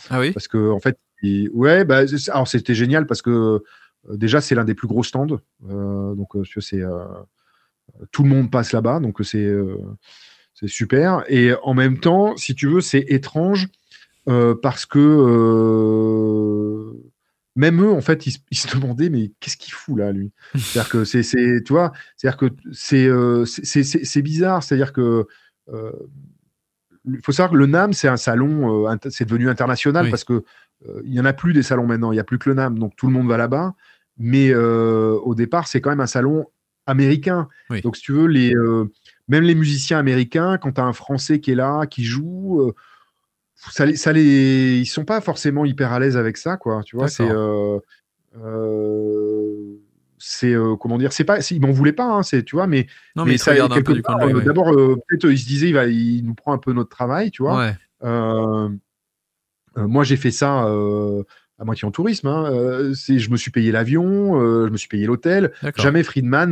[0.10, 3.64] Ah oui Parce que, en fait, il- ouais, bah, alors c'était génial parce que
[4.10, 5.40] déjà, c'est l'un des plus gros stands.
[5.62, 6.82] Donc, c'est,
[8.12, 9.00] tout le monde passe là-bas.
[9.00, 9.48] Donc, c'est,
[10.56, 11.24] c'est super.
[11.30, 13.68] Et en même temps, si tu veux, c'est étrange
[14.62, 16.94] parce que euh,
[17.56, 20.32] même eux, en fait, ils, se- ils se demandaient, mais qu'est-ce qu'il fout là, lui?
[20.56, 21.22] C'est-à-dire que c'est,
[21.64, 24.62] tu vois, c'est-à-dire que c'est, euh, c'est, bizarre.
[24.64, 25.28] C'est-à-dire que
[25.74, 25.92] euh,
[27.24, 30.10] faut savoir que le NAM, c'est un salon, euh, c'est devenu international Oui.
[30.12, 30.44] parce que
[30.88, 32.12] euh, il y en a plus des salons maintenant.
[32.12, 33.74] Il y a plus que le NAM, donc tout le monde va là-bas.
[34.18, 36.46] Mais euh, au départ, c'est quand même un salon
[36.86, 37.48] américain.
[37.70, 37.82] Oui.
[37.82, 38.86] Donc, si tu veux, les, euh,
[39.28, 42.74] même les musiciens américains, quand tu as un Français qui est là, qui joue, euh,
[43.58, 46.82] ça, les, ça les, ils sont pas forcément hyper à l'aise avec ça, quoi.
[46.86, 47.80] Tu vois, c'est, euh,
[48.44, 49.78] euh,
[50.20, 52.88] c'est euh, comment dire, c'est pas, ils m'en voulaient pas, hein, c'est, tu vois, mais
[53.16, 54.44] Non, mais, mais ça, euh, ouais.
[54.44, 56.90] D'abord, euh, peut-être euh, il se disait, il, va, il nous prend un peu notre
[56.90, 57.58] travail, tu vois.
[57.58, 57.76] Ouais.
[59.76, 60.66] Moi, j'ai fait ça
[61.60, 62.28] à moitié en tourisme.
[62.28, 62.92] hein.
[62.94, 65.52] C'est, je me suis payé l'avion, je me suis payé l'hôtel.
[65.78, 66.50] Jamais Friedman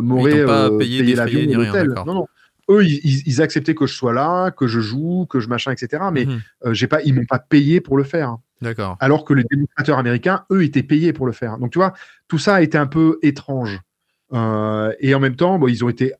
[0.00, 1.88] m'aurait Ils payé, payé, l'avion ni ou rien, l'hôtel.
[1.88, 2.06] d'accord.
[2.06, 2.26] Non, non.
[2.70, 6.04] Eux, ils, acceptaient que je sois là, que je joue, que je machin, etc.
[6.12, 6.40] Mais Mhm.
[6.66, 8.36] euh, j'ai pas, ils m'ont pas payé pour le faire.
[8.60, 8.96] D'accord.
[9.00, 11.58] Alors que les démonstrateurs américains, eux, étaient payés pour le faire.
[11.58, 11.94] Donc, tu vois,
[12.26, 13.80] tout ça a été un peu étrange.
[14.34, 16.12] Euh, et en même temps, bon, ils ont été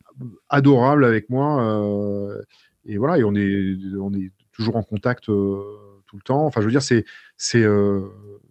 [0.48, 1.62] adorables avec moi.
[1.62, 2.40] euh,
[2.86, 5.60] et voilà, et on est, on est toujours en contact euh,
[6.06, 6.46] tout le temps.
[6.46, 7.04] Enfin, je veux dire, c'est,
[7.36, 7.66] c'est,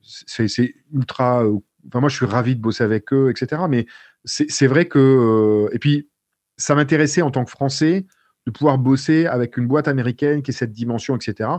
[0.02, 1.44] c'est, ultra.
[1.88, 3.64] Enfin, moi, je suis ravi de bosser avec eux, etc.
[3.70, 3.88] Mais
[4.26, 5.70] c'est, c'est vrai que.
[5.74, 6.08] et puis,
[6.58, 8.06] ça m'intéressait en tant que Français
[8.46, 11.50] de pouvoir bosser avec une boîte américaine qui ait cette dimension, etc.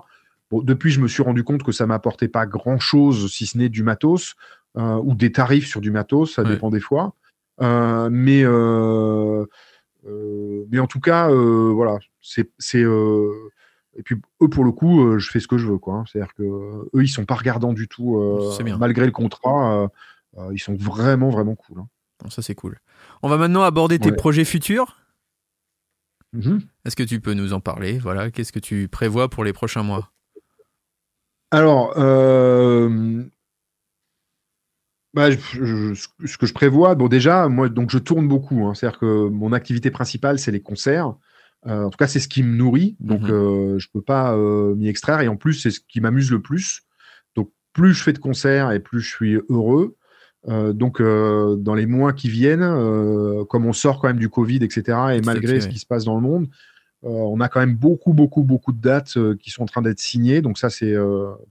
[0.51, 3.69] Bon, depuis, je me suis rendu compte que ça m'apportait pas grand-chose, si ce n'est
[3.69, 4.35] du matos
[4.77, 6.49] euh, ou des tarifs sur du matos, ça Ouais.
[6.51, 7.15] dépend des fois.
[7.61, 9.45] Euh, mais, euh,
[10.71, 12.49] mais en tout cas, voilà, c'est.
[12.75, 15.79] et puis, eux, pour le coup, je fais ce que je veux.
[15.79, 15.95] quoi.
[15.95, 16.05] hein.
[16.11, 18.19] C'est-à-dire que eux, ils sont pas regardants du tout,
[18.79, 19.91] malgré le contrat.
[20.53, 21.81] ils sont vraiment, vraiment cool.
[21.81, 21.89] hein.
[22.23, 22.79] Bon, ça, c'est cool.
[23.23, 24.17] On va maintenant aborder tes Ouais.
[24.17, 24.97] projets futurs.
[26.33, 26.61] Mhm.
[26.85, 27.99] Est-ce que tu peux nous en parler?
[27.99, 30.13] Voilà, qu'est-ce que tu prévois pour les prochains mois?
[31.51, 33.25] Alors, euh,
[35.15, 35.39] bah, je-
[35.95, 38.67] je- ce que je prévois, bon déjà, moi, donc je tourne beaucoup.
[38.67, 38.75] hein.
[38.75, 41.15] C'est-à-dire que mon activité principale, c'est les concerts.
[41.67, 42.97] Euh, en tout cas, c'est ce qui me nourrit.
[43.01, 43.31] Donc, Mhm.
[43.31, 45.21] euh, je peux pas m'y extraire.
[45.23, 46.83] Et en plus, c'est ce qui m'amuse le plus.
[47.35, 49.97] Donc, plus je fais de concerts et plus je suis heureux.
[50.47, 54.29] Euh, donc, euh, dans les mois qui viennent, euh, comme on sort quand même du
[54.29, 55.73] Covid, etc., et malgré ce ouais.
[55.73, 56.49] qui se passe dans le monde,
[57.03, 60.43] on a quand même beaucoup, beaucoup, beaucoup de dates qui sont en train d'être signées.
[60.43, 60.97] Donc, ça, c'est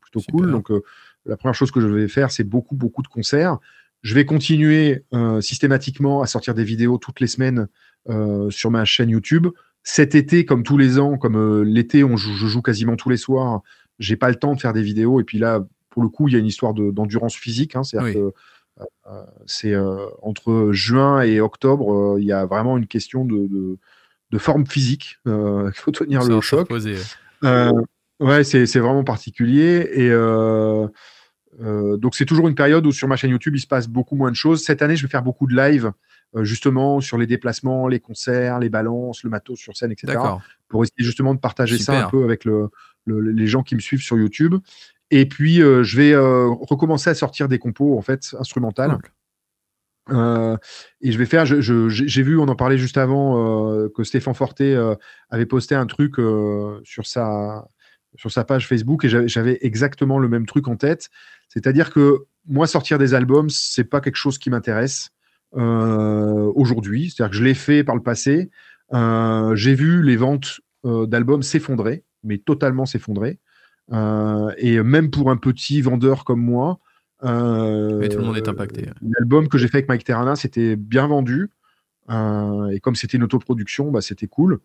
[0.02, 0.36] plutôt Super.
[0.36, 0.52] cool.
[0.52, 0.70] Donc,
[1.26, 3.58] la première chose que je vais faire, c'est beaucoup, beaucoup de concerts.
[4.02, 5.06] Je vais continuer
[5.40, 7.70] systématiquement à sortir des vidéos toutes les semaines
[8.50, 9.48] sur ma chaîne YouTube.
[9.84, 13.16] Cet été, comme tous les ans, comme l'été, on joue, je joue quasiment tous les
[13.16, 13.62] soirs,
[14.00, 15.22] j'ai pas le temps de faire des vidéos.
[15.22, 17.78] Et puis là, pour le coup, il y a une histoire de- d'endurance physique.
[17.78, 18.32] Hein, C'est-à-dire Oui.
[18.34, 18.36] que
[19.46, 23.78] c'est euh, entre juin et octobre, euh, il y a vraiment une question de, de,
[24.32, 25.18] de forme physique.
[25.28, 26.68] Euh, il faut tenir le choc.
[27.44, 27.72] Euh,
[28.20, 29.90] ouais, c'est vraiment particulier.
[29.94, 30.88] Et euh,
[31.62, 34.16] euh, donc, c'est toujours une période où sur ma chaîne YouTube, il se passe beaucoup
[34.16, 34.64] moins de choses.
[34.64, 35.92] Cette année, je vais faire beaucoup de live,
[36.36, 40.14] euh, justement, sur les déplacements, les concerts, les balances, le matos sur scène, etc.
[40.68, 42.70] Pour essayer justement de partager ça un peu avec le,
[43.06, 44.56] le- les gens qui me suivent sur YouTube.
[45.12, 48.98] Et puis, euh, je vais euh, recommencer à sortir des compos, en fait, instrumentales.
[50.10, 50.56] Euh,
[51.02, 54.96] et je vais faire, j'ai vu, on en parlait juste avant, que Stéphane Forté euh,
[55.30, 56.16] avait posté un truc
[56.84, 57.68] sur, sa,
[58.16, 61.10] sur sa page Facebook et j'avais- exactement le même truc en tête.
[61.50, 65.10] C'est-à-dire que moi, sortir des albums, c'est pas quelque chose qui m'intéresse
[65.54, 67.10] aujourd'hui.
[67.10, 68.50] C'est-à-dire que je l'ai fait par le passé.
[68.94, 73.40] J'ai vu les ventes d'albums s'effondrer, mais totalement s'effondrer.
[73.94, 76.80] Euh, et même pour un petit vendeur comme moi,
[77.24, 78.86] euh, Oui, tout le monde est impacté.
[79.02, 81.50] L'album que j'ai fait avec Mike Terrana, c'était bien vendu.
[82.10, 84.60] Euh, et comme c'était une autoproduction, bah, c'était cool.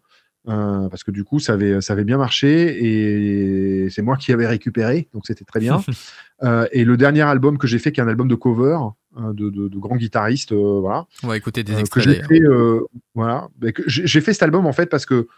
[0.48, 4.32] Euh, parce que du coup, ça avait, ça avait bien marché et c'est moi qui
[4.32, 5.80] avais récupéré, donc c'était très bien.
[6.72, 8.76] Et le dernier album que j'ai fait, qui est un album de cover
[9.16, 12.80] euh, de, de, de grands guitaristes, voilà, On va écouter des que extraits j'ai d'ailleurs.
[12.80, 13.48] fait, voilà,
[13.86, 15.28] j'ai fait cet album en fait parce que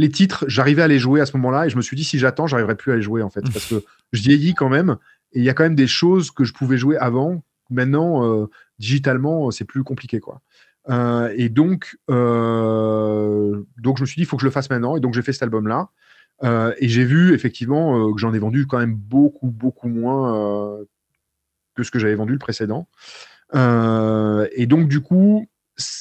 [0.00, 2.18] les titres, j'arrivais à les jouer à ce moment-là et je me suis dit si
[2.18, 4.96] j'attends, j'arriverai plus à les jouer en fait parce que je vieillis quand même
[5.32, 7.42] et il y a quand même des choses que je pouvais jouer avant.
[7.68, 8.46] Maintenant, euh,
[8.78, 10.40] digitalement, c'est plus compliqué quoi.
[10.88, 14.70] Euh, et donc, euh, donc je me suis dit il faut que je le fasse
[14.70, 15.90] maintenant et donc j'ai fait cet album là.
[16.42, 20.34] Euh, et j'ai vu effectivement euh, que j'en ai vendu quand même beaucoup, beaucoup moins
[20.34, 20.84] euh,
[21.74, 22.88] que ce que j'avais vendu le précédent.
[23.54, 25.46] Euh, et donc, du coup,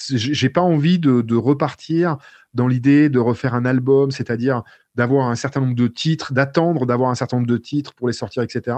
[0.09, 2.17] j'ai pas envie de, de repartir
[2.53, 4.63] dans l'idée de refaire un album, c'est-à-dire
[4.95, 8.13] d'avoir un certain nombre de titres, d'attendre d'avoir un certain nombre de titres pour les
[8.13, 8.77] sortir, etc.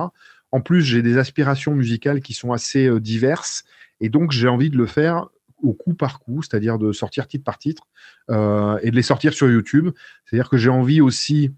[0.51, 3.63] En plus, j'ai des aspirations musicales qui sont assez euh, diverses,
[4.01, 5.27] et donc j'ai envie de le faire
[5.63, 7.83] au coup par coup, c'est-à-dire de sortir titre par titre
[8.29, 9.89] euh, et de les sortir sur YouTube.
[10.25, 11.51] C'est-à-dire que j'ai envie aussi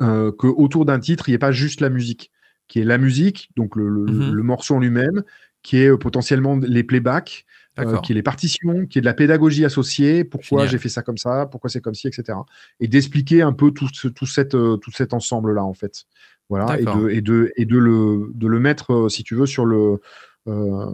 [0.00, 2.30] euh, que autour d'un titre, il n'y ait pas juste la musique,
[2.68, 4.32] qui est la musique, donc le, le- Mhm.
[4.32, 5.22] le morceau en lui-même,
[5.62, 7.44] qui est euh, potentiellement les playbacks,
[7.78, 8.02] euh, D'accord.
[8.02, 11.16] qui est les partitions, qui est de la pédagogie associée, pourquoi j'ai fait ça comme
[11.16, 12.38] ça, pourquoi c'est comme ci, etc.
[12.80, 16.04] Et d'expliquer un peu tout, ce, tout, cette, euh, tout cet ensemble-là, en fait.
[16.50, 19.46] Voilà, et, de, et, de, et de, le, de le mettre, euh, si tu veux,
[19.46, 20.00] sur, le,
[20.48, 20.86] euh,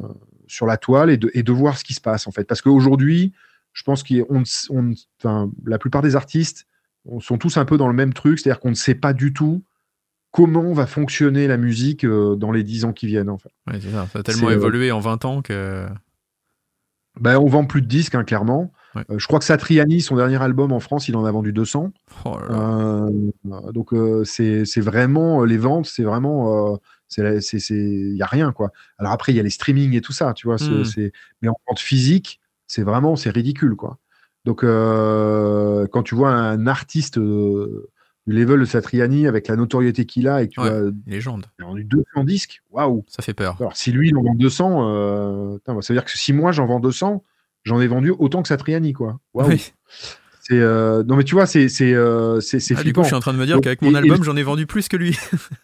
[0.46, 2.44] sur la toile et de, et de voir ce qui se passe, en fait.
[2.44, 3.32] Parce qu'aujourd'hui,
[3.72, 4.44] je pense on,
[5.20, 6.66] enfin, la plupart des artistes
[7.06, 9.32] on- sont tous un peu dans le même truc, c'est-à-dire qu'on ne sait pas du
[9.32, 9.64] tout
[10.30, 13.50] comment va fonctionner la musique dans les 10 ans qui viennent, en fait.
[13.66, 14.06] Ouais, c'est ça.
[14.12, 15.86] Ça a tellement euh, évolué en 20 ans que.
[17.20, 18.72] Ben, on vend plus de disques, hein, clairement.
[18.94, 19.02] Ouais.
[19.10, 21.92] Euh, je crois que Satriani, son dernier album en France, il en a vendu 200.
[22.24, 22.54] Oh là là.
[22.56, 26.78] Euh, donc euh, c'est vraiment les ventes, c'est vraiment
[27.16, 28.70] il y a rien quoi.
[28.98, 30.56] Alors après il y a les streamings et tout ça, tu vois.
[30.56, 30.84] Mm.
[30.84, 31.12] c'est
[31.42, 33.98] mais en vente physique, c'est vraiment c'est ridicule quoi.
[34.44, 37.90] Donc euh, quand tu vois un artiste euh,
[38.28, 40.68] du level de Satriani avec la notoriété qu'il a et que tu Ouais.
[40.70, 41.46] vois Légende.
[41.58, 43.04] il a vendu 200 disques, waouh.
[43.08, 43.56] Ça fait peur.
[43.58, 46.52] Alors si lui il en vend 200, euh, putain, ça veut dire que si moi
[46.52, 47.24] j'en vends 200,
[47.64, 49.18] j'en ai vendu autant que Satriani quoi.
[49.34, 49.48] Waouh.
[49.48, 49.72] Oui.
[50.42, 52.38] C'est euh, non mais tu vois c'est c'est euh,
[52.76, 54.42] Ah, du coup, je suis en train de me dire qu'avec mon album, j'en ai
[54.42, 55.16] vendu plus que lui.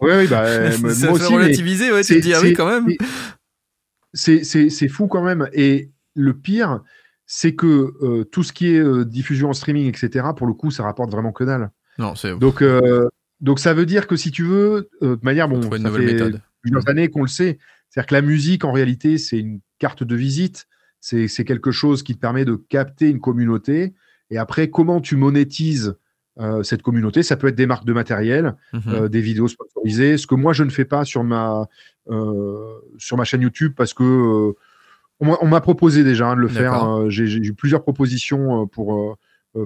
[0.00, 0.44] Oui, oui, bah,
[0.80, 2.86] moi ça aussi, relativiser, ouais, tu te c'est- dis, ah oui, quand même.
[4.14, 5.48] c'est- fou quand même.
[5.52, 6.82] Et le pire,
[7.26, 10.70] c'est que euh, tout ce qui est euh, diffusion en streaming, etc., pour le coup,
[10.70, 11.70] ça rapporte vraiment que dalle.
[11.98, 12.36] Non, c'est.
[12.38, 13.08] Donc, euh,
[13.40, 16.40] donc ça veut dire que si tu veux, euh, de manière, bon, ça fait méthode.
[16.62, 17.58] plusieurs années qu'on le sait,
[17.90, 20.66] c'est-à-dire que la musique, en réalité, c'est une carte de visite,
[21.00, 23.94] c'est quelque chose qui te permet de capter une communauté.
[24.30, 25.96] Et après, comment tu monétises
[26.40, 27.22] euh, cette communauté?
[27.22, 28.82] Ça peut être des marques de matériel, Mhm.
[28.88, 31.66] euh, des vidéos sponsorisées, ce que moi je ne fais pas sur ma
[32.10, 34.54] euh, sur ma chaîne YouTube parce que
[35.20, 36.84] on m'a- proposé déjà hein, de le faire.
[36.84, 39.16] Euh, J'ai eu plusieurs propositions pour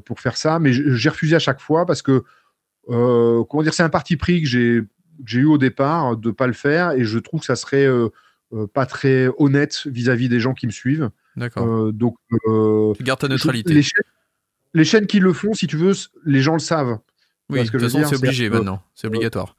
[0.04, 2.24] pour faire ça, mais j'ai refusé à chaque fois parce que,
[2.88, 6.52] euh, comment dire, c'est un parti pris que j'ai eu au départ de pas le
[6.52, 8.08] faire et je trouve que ça serait euh,
[8.54, 11.10] euh, pas très honnête vis-à-vis des gens qui me suivent.
[11.36, 11.66] D'accord.
[11.66, 12.16] Euh, donc,
[12.46, 13.72] euh, tu gardes ta neutralité.
[13.72, 14.04] les, chaînes,
[14.74, 15.92] les chaînes qui le font, si tu veux,
[16.26, 16.98] les gens le savent.
[17.48, 18.82] Oui, vois de ce que toute je veux façon, c'est obligé maintenant.
[18.94, 19.56] C'est obligatoire.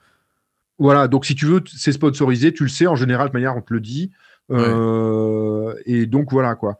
[0.77, 3.61] Voilà, donc si tu veux, c'est sponsorisé, tu le sais, en général, de manière, on
[3.61, 4.11] te le dit.
[4.51, 6.77] Euh, Et donc, voilà, quoi.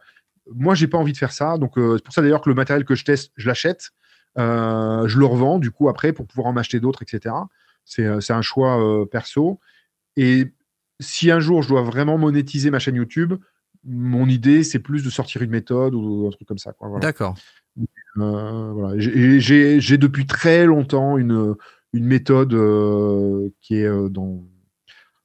[0.52, 1.56] Moi, j'ai pas envie de faire ça.
[1.58, 3.90] Donc, euh, c'est pour ça d'ailleurs que le matériel que je teste, je l'achète.
[4.38, 7.34] Euh, je le revends, du coup, après, pour pouvoir en acheter d'autres, etc.
[7.84, 9.60] C'est euh, c'est un choix euh, perso.
[10.16, 10.52] Et
[11.00, 13.34] si un jour, je dois vraiment monétiser ma chaîne YouTube,
[13.84, 16.72] mon idée, c'est plus de sortir une méthode ou un truc comme ça.
[16.80, 16.98] Voilà.
[17.00, 17.34] D'accord.
[18.16, 18.94] Voilà.
[18.98, 21.54] J'ai- depuis très longtemps une,
[21.92, 22.50] une méthode
[23.60, 24.44] qui est dans,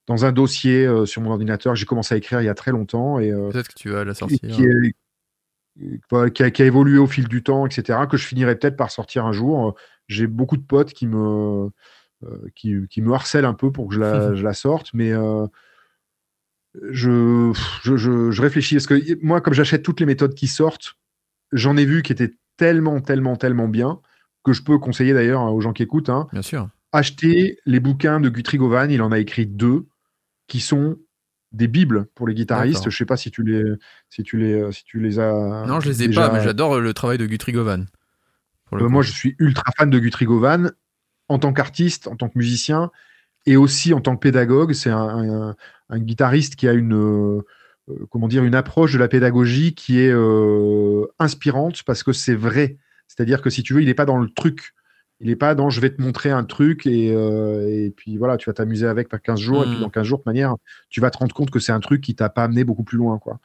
[0.07, 2.55] dans un dossier euh, sur mon ordinateur que j'ai commencé à écrire il y a
[2.55, 4.39] très longtemps et euh, Peut-être que tu vas la sortir.
[4.39, 4.89] qui est- voilà,
[6.33, 8.91] qui a, qui a évolué au fil du temps, etc., que je finirai peut-être par
[8.91, 9.75] sortir un jour.
[10.07, 11.69] J'ai beaucoup de potes qui me,
[12.23, 15.11] euh, qui, qui me harcèlent un peu pour que je la, je la sorte, mais
[15.11, 15.45] euh,
[16.91, 17.51] je,
[17.83, 20.95] je, je, je réfléchis parce que moi, comme j'achète toutes les méthodes qui sortent,
[21.51, 23.99] j'en ai vu qui étaient tellement, tellement, tellement bien
[24.43, 26.09] que je peux conseiller d'ailleurs aux gens qui écoutent.
[26.09, 26.69] Hein, Bien sûr.
[26.91, 28.89] acheter les bouquins de Guthrie Govan.
[28.91, 29.85] Il en a écrit deux
[30.47, 30.97] qui sont
[31.51, 32.83] des bibles pour les guitaristes.
[32.91, 33.63] Je sais pas si tu les,
[34.09, 35.65] si tu les, si tu les as.
[35.67, 37.85] non, je les ai déjà- pas, mais j'adore le travail de Guthrie Govan.
[38.73, 40.71] Euh, moi, je suis ultra fan de Guthrie Govan
[41.27, 42.91] en tant qu'artiste, en tant que musicien
[43.45, 44.73] et aussi en tant que pédagogue.
[44.73, 45.55] C'est un, un-
[45.89, 47.41] un guitariste qui a une, euh,
[47.89, 52.35] euh, comment dire, une approche de la pédagogie qui est euh, inspirante parce que c'est
[52.35, 52.77] vrai.
[53.07, 54.73] C'est-à-dire que si tu veux, il n'est pas dans le truc.
[55.21, 58.37] Il n'est pas dans je vais te montrer un truc et, euh, et puis voilà,
[58.37, 59.81] tu vas t'amuser avec par 15 jours et puis Mm.
[59.81, 60.55] dans 15 jours, de manière,
[60.89, 62.97] tu vas te rendre compte que c'est un truc qui t'a pas amené beaucoup plus
[62.97, 63.19] loin.
[63.19, 63.39] Quoi.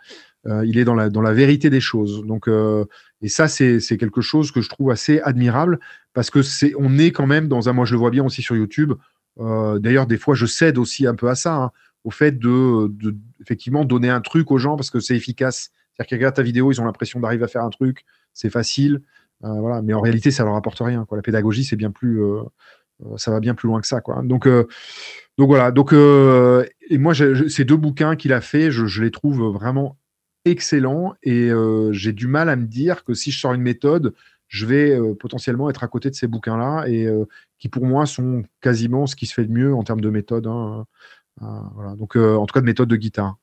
[0.46, 2.24] Euh, il est dans la, dans la vérité des choses.
[2.24, 2.84] Donc, euh,
[3.22, 5.80] et ça, c'est c'est quelque chose que je trouve assez admirable
[6.12, 7.72] parce que c'est on est quand même dans un.
[7.72, 8.92] Moi, je le vois bien aussi sur YouTube.
[9.36, 11.70] D'ailleurs, des fois, je cède aussi un peu à ça, hein,
[12.04, 15.70] au fait de, de effectivement donner un truc aux gens parce que c'est efficace.
[15.94, 19.02] C'est-à-dire qu'ils regardent ta vidéo, ils ont l'impression d'arriver à faire un truc, c'est facile,
[19.60, 19.82] voilà.
[19.82, 21.04] Mais en réalité, ça leur apporte rien.
[21.04, 21.16] Quoi.
[21.16, 22.42] La pédagogie, c'est bien plus, euh,
[23.04, 24.00] euh, ça va bien plus loin que ça.
[24.00, 24.22] Quoi.
[24.22, 24.66] Donc, euh,
[25.38, 25.70] donc voilà.
[25.70, 29.96] Donc, euh, et moi, ces deux bouquins qu'il a fait, je, je les trouve vraiment
[30.44, 34.14] excellents et euh, j'ai du mal à me dire que si je sors une méthode,
[34.48, 37.24] je vais euh, potentiellement être à côté de ces bouquins-là et euh,
[37.58, 40.46] qui pour moi sont quasiment ce qui se fait de mieux en termes de méthode.
[40.46, 40.84] hein.
[41.42, 41.96] Euh, voilà.
[41.96, 43.36] Donc, euh, en tout cas, de méthode de guitare.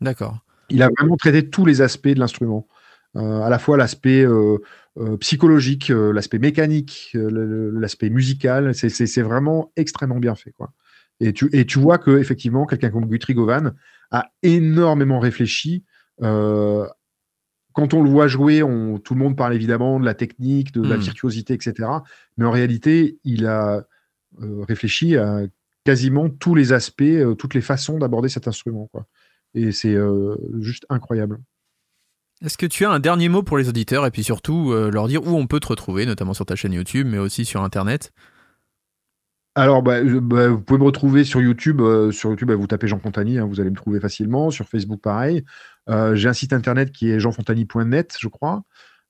[0.00, 0.38] D'accord.
[0.68, 2.66] Il a vraiment traité tous les aspects de l'instrument.
[3.14, 4.58] Euh, à la fois l'aspect euh,
[4.98, 8.74] euh, psychologique, l'aspect mécanique, l'aspect musical.
[8.74, 10.52] C'est- vraiment extrêmement bien fait.
[10.52, 10.72] Quoi.
[11.20, 13.72] Et, tu, et tu vois que effectivement, quelqu'un comme Guthrie Govan
[14.10, 15.84] a énormément réfléchi.
[16.20, 20.82] Quand on le voit jouer, on, tout le monde parle évidemment de la technique, de
[20.82, 21.00] la Mm.
[21.00, 21.88] virtuosité, etc.
[22.38, 23.84] Mais en réalité, il a
[24.66, 25.40] réfléchi à
[25.84, 28.88] quasiment tous les aspects, toutes les façons d'aborder cet instrument.
[28.92, 29.06] Quoi.
[29.54, 31.38] Et c'est euh, juste incroyable.
[32.44, 35.08] Est-ce que tu as un dernier mot pour les auditeurs et puis surtout euh, leur
[35.08, 38.12] dire où on peut te retrouver, notamment sur ta chaîne YouTube, mais aussi sur Internet?
[39.54, 41.80] Alors, bah, bah, vous pouvez me retrouver sur YouTube.
[41.80, 44.50] euh, sur YouTube, bah, vous tapez Jean Fontani, hein, vous allez me trouver facilement.
[44.50, 45.44] Sur Facebook, pareil.
[45.88, 48.64] Euh, J'ai un site internet qui est jeanfontani.net, je crois.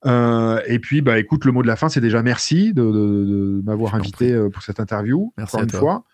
[0.04, 3.24] Euh, et puis, bah, écoute, le mot de la fin, c'est déjà merci de, de-
[3.24, 5.32] de m'avoir invité pour cette interview.
[5.36, 5.80] Merci encore à une toi.
[5.80, 6.04] fois.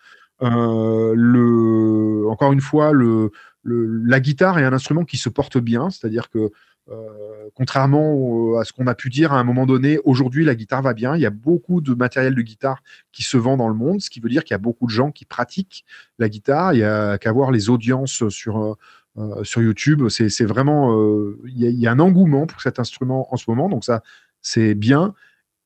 [1.15, 5.89] Le, encore une fois, le, le- la guitare est un instrument qui se porte bien,
[5.91, 6.49] c'est-à-dire que
[6.91, 10.53] euh, contrairement au- à ce qu'on a pu dire à un moment donné, aujourd'hui la
[10.55, 11.15] guitare va bien.
[11.15, 14.09] Il y a beaucoup de matériel de guitare qui se vend dans le monde, ce
[14.09, 15.85] qui veut dire qu'il y a beaucoup de gens qui pratiquent
[16.19, 16.73] la guitare.
[16.73, 18.73] Il y a qu'à voir les audiences sur, euh,
[19.17, 20.09] euh, sur YouTube.
[20.09, 23.37] C'est vraiment, euh, il y, a, il y a un engouement pour cet instrument en
[23.37, 24.03] ce moment, donc ça
[24.41, 25.13] c'est bien.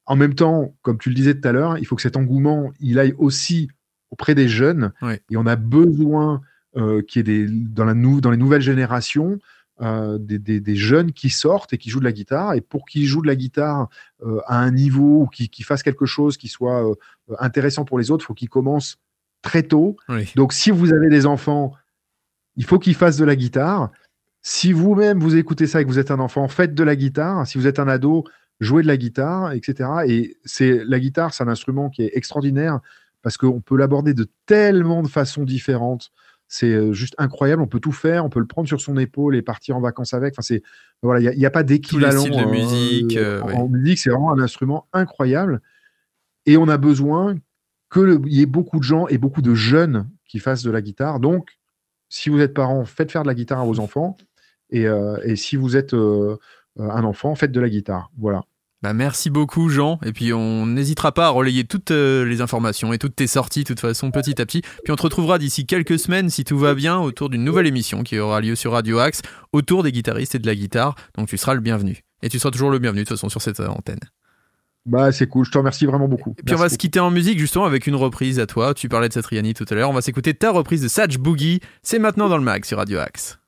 [0.05, 2.71] En même temps, comme tu le disais tout à l'heure, il faut que cet engouement
[2.79, 3.69] il aille aussi
[4.11, 4.93] auprès des jeunes.
[5.01, 5.13] Oui.
[5.31, 6.41] Et on a besoin
[7.07, 9.39] qu'il y ait des, dans, la nou- dans les nouvelles générations
[9.81, 12.53] euh, des, des- des jeunes qui sortent et qui jouent de la guitare.
[12.53, 13.89] Et pour qu'ils jouent de la guitare
[14.25, 16.95] euh, à un niveau ou qu'ils fassent quelque chose qui soit euh,
[17.39, 18.97] intéressant pour les autres, il faut qu'ils commencent
[19.41, 19.95] très tôt.
[20.09, 20.31] Oui.
[20.35, 21.73] Donc, si vous avez des enfants,
[22.55, 23.91] il faut qu'ils fassent de la guitare.
[24.41, 27.45] Si vous-même vous écoutez ça et que vous êtes un enfant, faites de la guitare.
[27.45, 28.23] Si vous êtes un ado,
[28.59, 29.89] jouez de la guitare, etc.
[30.07, 32.79] Et c'est la guitare, c'est un instrument qui est extraordinaire
[33.21, 36.11] parce qu'on peut l'aborder de tellement de façons différentes.
[36.47, 37.61] C'est euh, juste incroyable.
[37.61, 38.25] On peut tout faire.
[38.25, 40.33] On peut le prendre sur son épaule et partir en vacances avec.
[40.33, 40.63] Enfin, c'est
[41.01, 43.53] voilà, il n'y a, il y a pas d'équivalent de euh, musique, euh, en, ouais.
[43.55, 43.99] en musique.
[43.99, 45.61] C'est vraiment un instrument incroyable.
[46.45, 47.35] Et on a besoin
[47.91, 51.19] qu'il y ait beaucoup de gens et beaucoup de jeunes qui fassent de la guitare.
[51.19, 51.49] Donc,
[52.09, 54.17] si vous êtes parent, faites faire de la guitare à vos enfants.
[54.69, 56.37] Et, euh, et si vous êtes euh,
[56.77, 58.11] un enfant, faites de la guitare.
[58.17, 58.43] Voilà.
[58.83, 62.93] Bah merci beaucoup Jean, et puis on n'hésitera pas à relayer toutes euh, les informations
[62.93, 64.61] et toutes tes sorties de toute façon petit à petit.
[64.61, 68.03] Puis on te retrouvera d'ici quelques semaines si tout va bien autour d'une nouvelle émission
[68.03, 71.37] qui aura lieu sur Radio Axe autour des guitaristes et de la guitare, donc tu
[71.37, 72.03] seras le bienvenu.
[72.21, 73.99] Et tu seras toujours le bienvenu de toute façon sur cette euh, antenne.
[74.85, 76.35] Bah c'est cool, je te remercie vraiment beaucoup.
[76.37, 78.75] Et puis on va se quitter en musique justement avec une reprise à toi.
[78.75, 79.89] Tu parlais de Satriani tout à l'heure.
[79.89, 81.61] On va s'écouter ta reprise de Satch Boogie.
[81.81, 83.39] C'est maintenant dans le mag sur Radio Axe.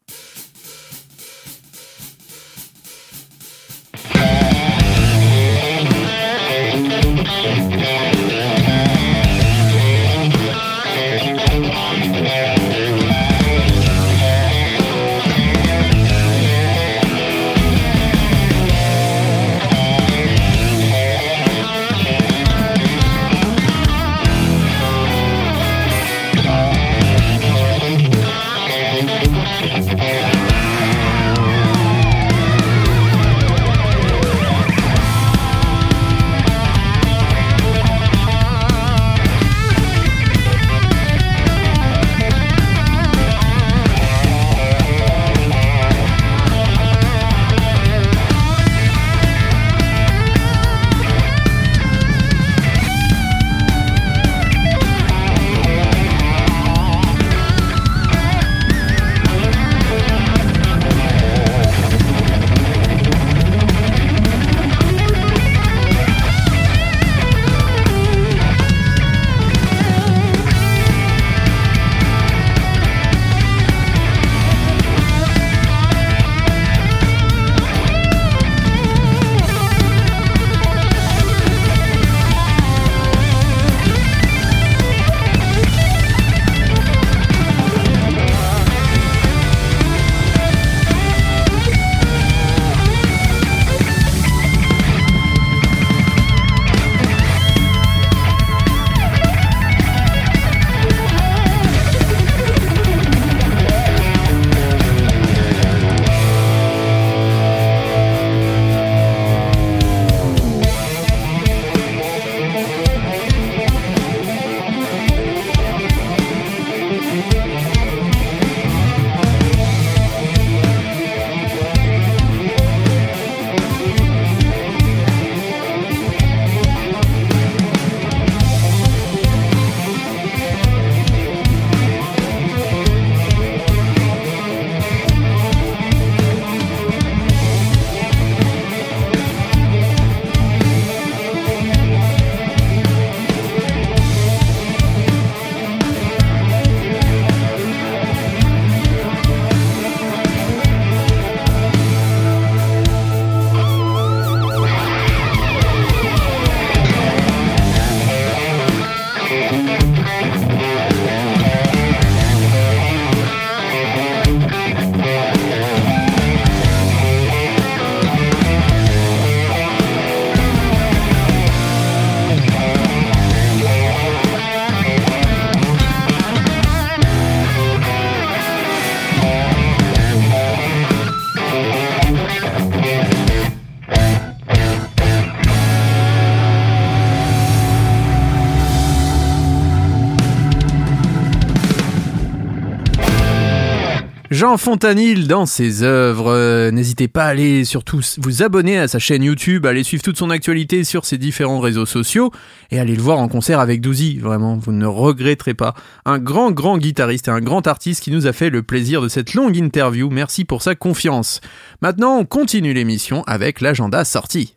[194.31, 196.31] Jean Fontanil dans ses œuvres.
[196.31, 200.17] Euh, N'hésitez pas à aller surtout vous abonner à sa chaîne YouTube, aller suivre toute
[200.17, 202.31] son actualité sur ses différents réseaux sociaux
[202.69, 204.19] et aller le voir en concert avec Douzy.
[204.19, 205.73] Vraiment, vous ne regretterez pas.
[206.05, 209.07] Un grand, grand guitariste et un grand artiste qui nous a fait le plaisir de
[209.07, 210.09] cette longue interview.
[210.11, 211.41] Merci pour sa confiance.
[211.81, 214.55] Maintenant, on continue l'émission avec l'agenda sorti.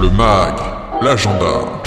[0.00, 0.54] Le MAG,
[1.00, 1.82] l'agenda.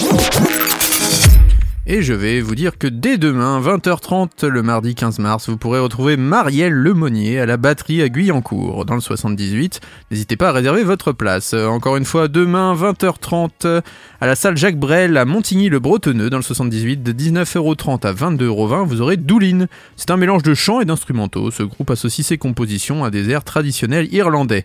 [1.92, 5.80] Et je vais vous dire que dès demain, 20h30, le mardi 15 mars, vous pourrez
[5.80, 9.82] retrouver Marielle Lemonnier à la batterie à Guyancourt, dans le 78.
[10.12, 11.56] N'hésitez pas à réserver votre place.
[11.56, 13.82] Euh, Encore une fois, demain, 20h30, euh,
[14.22, 19.02] à la salle Jacques Brel à Montigny-le-Bretonneux, dans le 78, de 19,30€ à 22,20€, vous
[19.02, 19.68] aurez Douline.
[19.96, 21.50] C'est un mélange de chants et d'instrumentaux.
[21.50, 24.64] Ce groupe associe ses compositions à des airs traditionnels irlandais.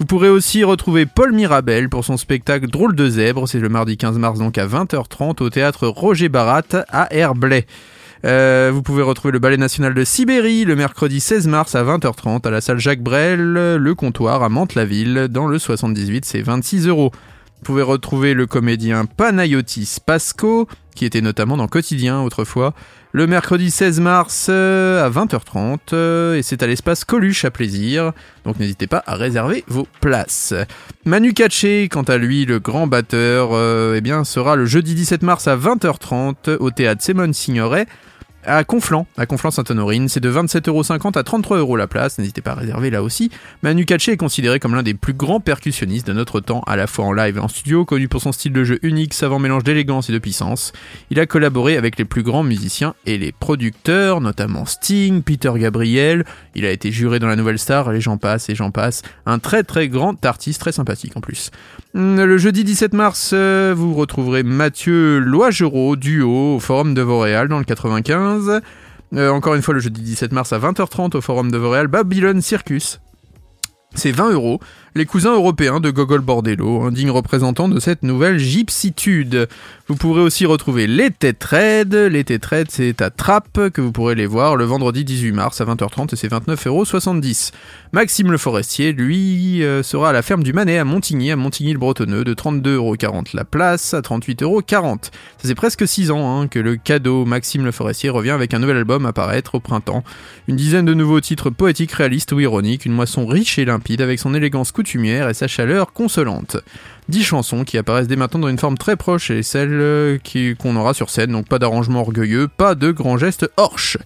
[0.00, 3.98] Vous pourrez aussi retrouver Paul Mirabel pour son spectacle Drôle de zèbre, c'est le mardi
[3.98, 7.66] 15 mars donc à 20h30 au théâtre Roger Barat à Herblay.
[8.24, 12.46] Euh, vous pouvez retrouver le Ballet National de Sibérie le mercredi 16 mars à 20h30
[12.46, 17.10] à la salle Jacques Brel, le comptoir à Mantes-la-Ville, dans le 78, c'est 26 euros.
[17.12, 22.72] Vous pouvez retrouver le comédien Panayotis Pasco, qui était notamment dans Quotidien autrefois,
[23.12, 28.12] le mercredi 16 mars euh, à 20h30, euh, et c'est à l'espace Coluche à plaisir,
[28.44, 30.54] donc n'hésitez pas à réserver vos places.
[31.04, 35.22] Manu Katché, quant à lui, le grand batteur, euh, eh bien, sera le jeudi 17
[35.22, 37.86] mars à 20h30 au théâtre Simone Signoret,
[38.44, 42.90] à Conflans, à Conflans-Sainte-Honorine, c'est de 27,50€ à 33€ la place, n'hésitez pas à réserver
[42.90, 43.30] là aussi.
[43.62, 46.86] Manu Katché est considéré comme l'un des plus grands percussionnistes de notre temps, à la
[46.86, 49.64] fois en live et en studio, connu pour son style de jeu unique, savant mélange
[49.64, 50.72] d'élégance et de puissance.
[51.10, 56.24] Il a collaboré avec les plus grands musiciens et les producteurs, notamment Sting, Peter Gabriel,
[56.54, 59.02] il a été juré dans la Nouvelle Star, et j'en passe et j'en passe.
[59.26, 61.50] Un très très grand artiste, très sympathique en plus.
[61.94, 67.48] Hum, Le jeudi 17 mars, euh, vous retrouverez Mathieu Loigereau, duo, au Forum de Vauréal
[67.48, 68.29] dans le 95.
[69.14, 72.40] Euh, encore une fois, le jeudi 17 mars à 20h30 au Forum de Vauréal, Babylon
[72.40, 73.00] Circus.
[73.94, 74.60] C'est 20 euros.
[74.96, 79.46] Les cousins européens de Gogol Bordello, un digne représentant de cette nouvelle gypsitude.
[79.86, 81.94] Vous pourrez aussi retrouver les Tétraides.
[81.94, 85.64] Les Tétraides, c'est à Trappes que vous pourrez les voir le vendredi 18 mars à
[85.64, 86.84] 20h30 et c'est 29,70 euros.
[87.92, 92.24] Maxime Le Forestier, lui, euh, sera à la ferme du Manet à Montigny, à Montigny-le-Bretonneux,
[92.24, 95.04] de 32,40€ la place à 38,40€.
[95.04, 95.10] Ça
[95.42, 98.76] c'est presque 6 ans hein, que le cadeau Maxime Le Forestier revient avec un nouvel
[98.76, 100.02] album à paraître au printemps.
[100.48, 104.18] Une dizaine de nouveaux titres poétiques, réalistes ou ironiques, une moisson riche et limpide avec
[104.18, 104.72] son élégance
[105.28, 106.56] et sa chaleur consolante.
[107.08, 110.18] 10 chansons qui apparaissent dès maintenant dans une forme très proche et celle euh,
[110.58, 113.98] qu'on aura sur scène, donc pas d'arrangement orgueilleux, pas de grands gestes horches,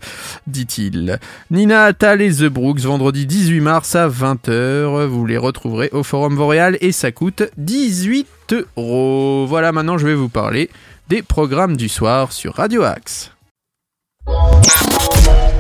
[0.46, 1.18] dit-il.
[1.50, 6.36] Nina Attal et The Brooks, vendredi 18 mars à 20h, vous les retrouverez au Forum
[6.36, 9.46] Boréal et ça coûte 18 euros.
[9.46, 10.70] Voilà, maintenant je vais vous parler
[11.08, 13.30] des programmes du soir sur Radio Axe.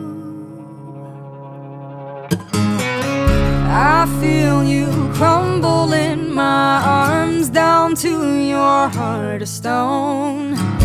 [3.67, 4.85] I feel you
[5.15, 10.76] crumble in my arms down to your heart of stone.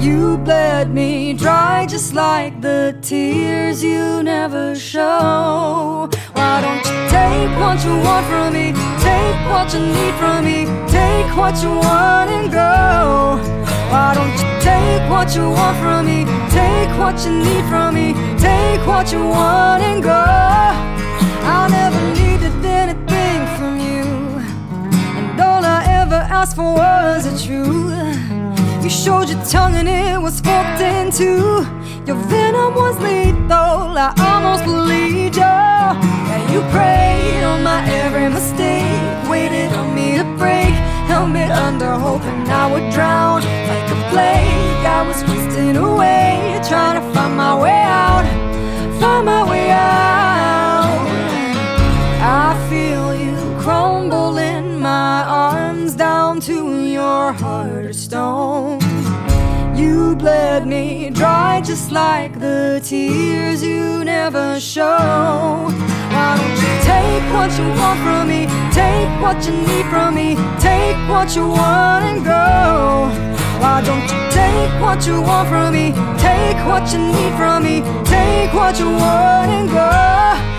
[0.00, 6.08] You bled me dry just like the tears you never show.
[6.34, 8.72] Why don't you take what you want from me?
[9.02, 10.66] Take what you need from me.
[10.86, 13.42] Take what you want and go.
[13.90, 16.24] Why don't you take what you want from me?
[16.48, 18.14] Take what you need from me.
[18.38, 20.24] Take what you want and go.
[21.42, 24.04] I never needed anything from you.
[25.18, 28.17] And all I ever asked for was the truth.
[28.88, 31.60] You showed your tongue and it was forked in two.
[32.06, 35.42] Your venom was lethal, I almost believed you.
[35.44, 40.72] And you preyed on my every mistake, waited on me to break,
[41.04, 44.86] held me under, hoping I would drown like a plague.
[44.86, 47.87] I was wasting away, trying to find my way
[61.58, 64.98] dry just like the tears you never show.
[66.12, 68.46] Why don't you take what you want from me?
[68.72, 70.36] Take what you need from me.
[70.60, 73.08] Take what you want and go.
[73.60, 75.92] Why don't you take what you want from me?
[76.18, 77.82] Take what you need from me.
[78.04, 80.57] Take what you want and go.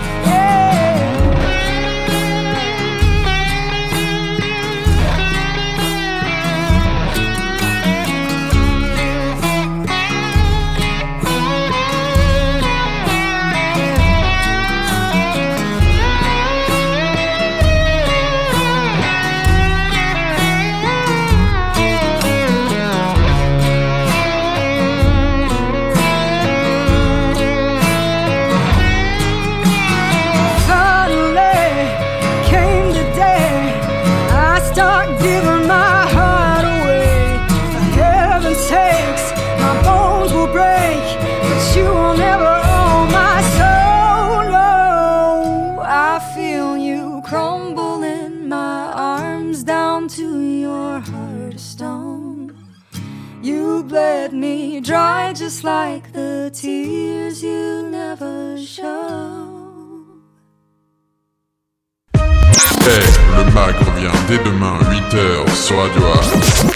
[64.30, 66.69] Dès demain 8h sur Radio Axe.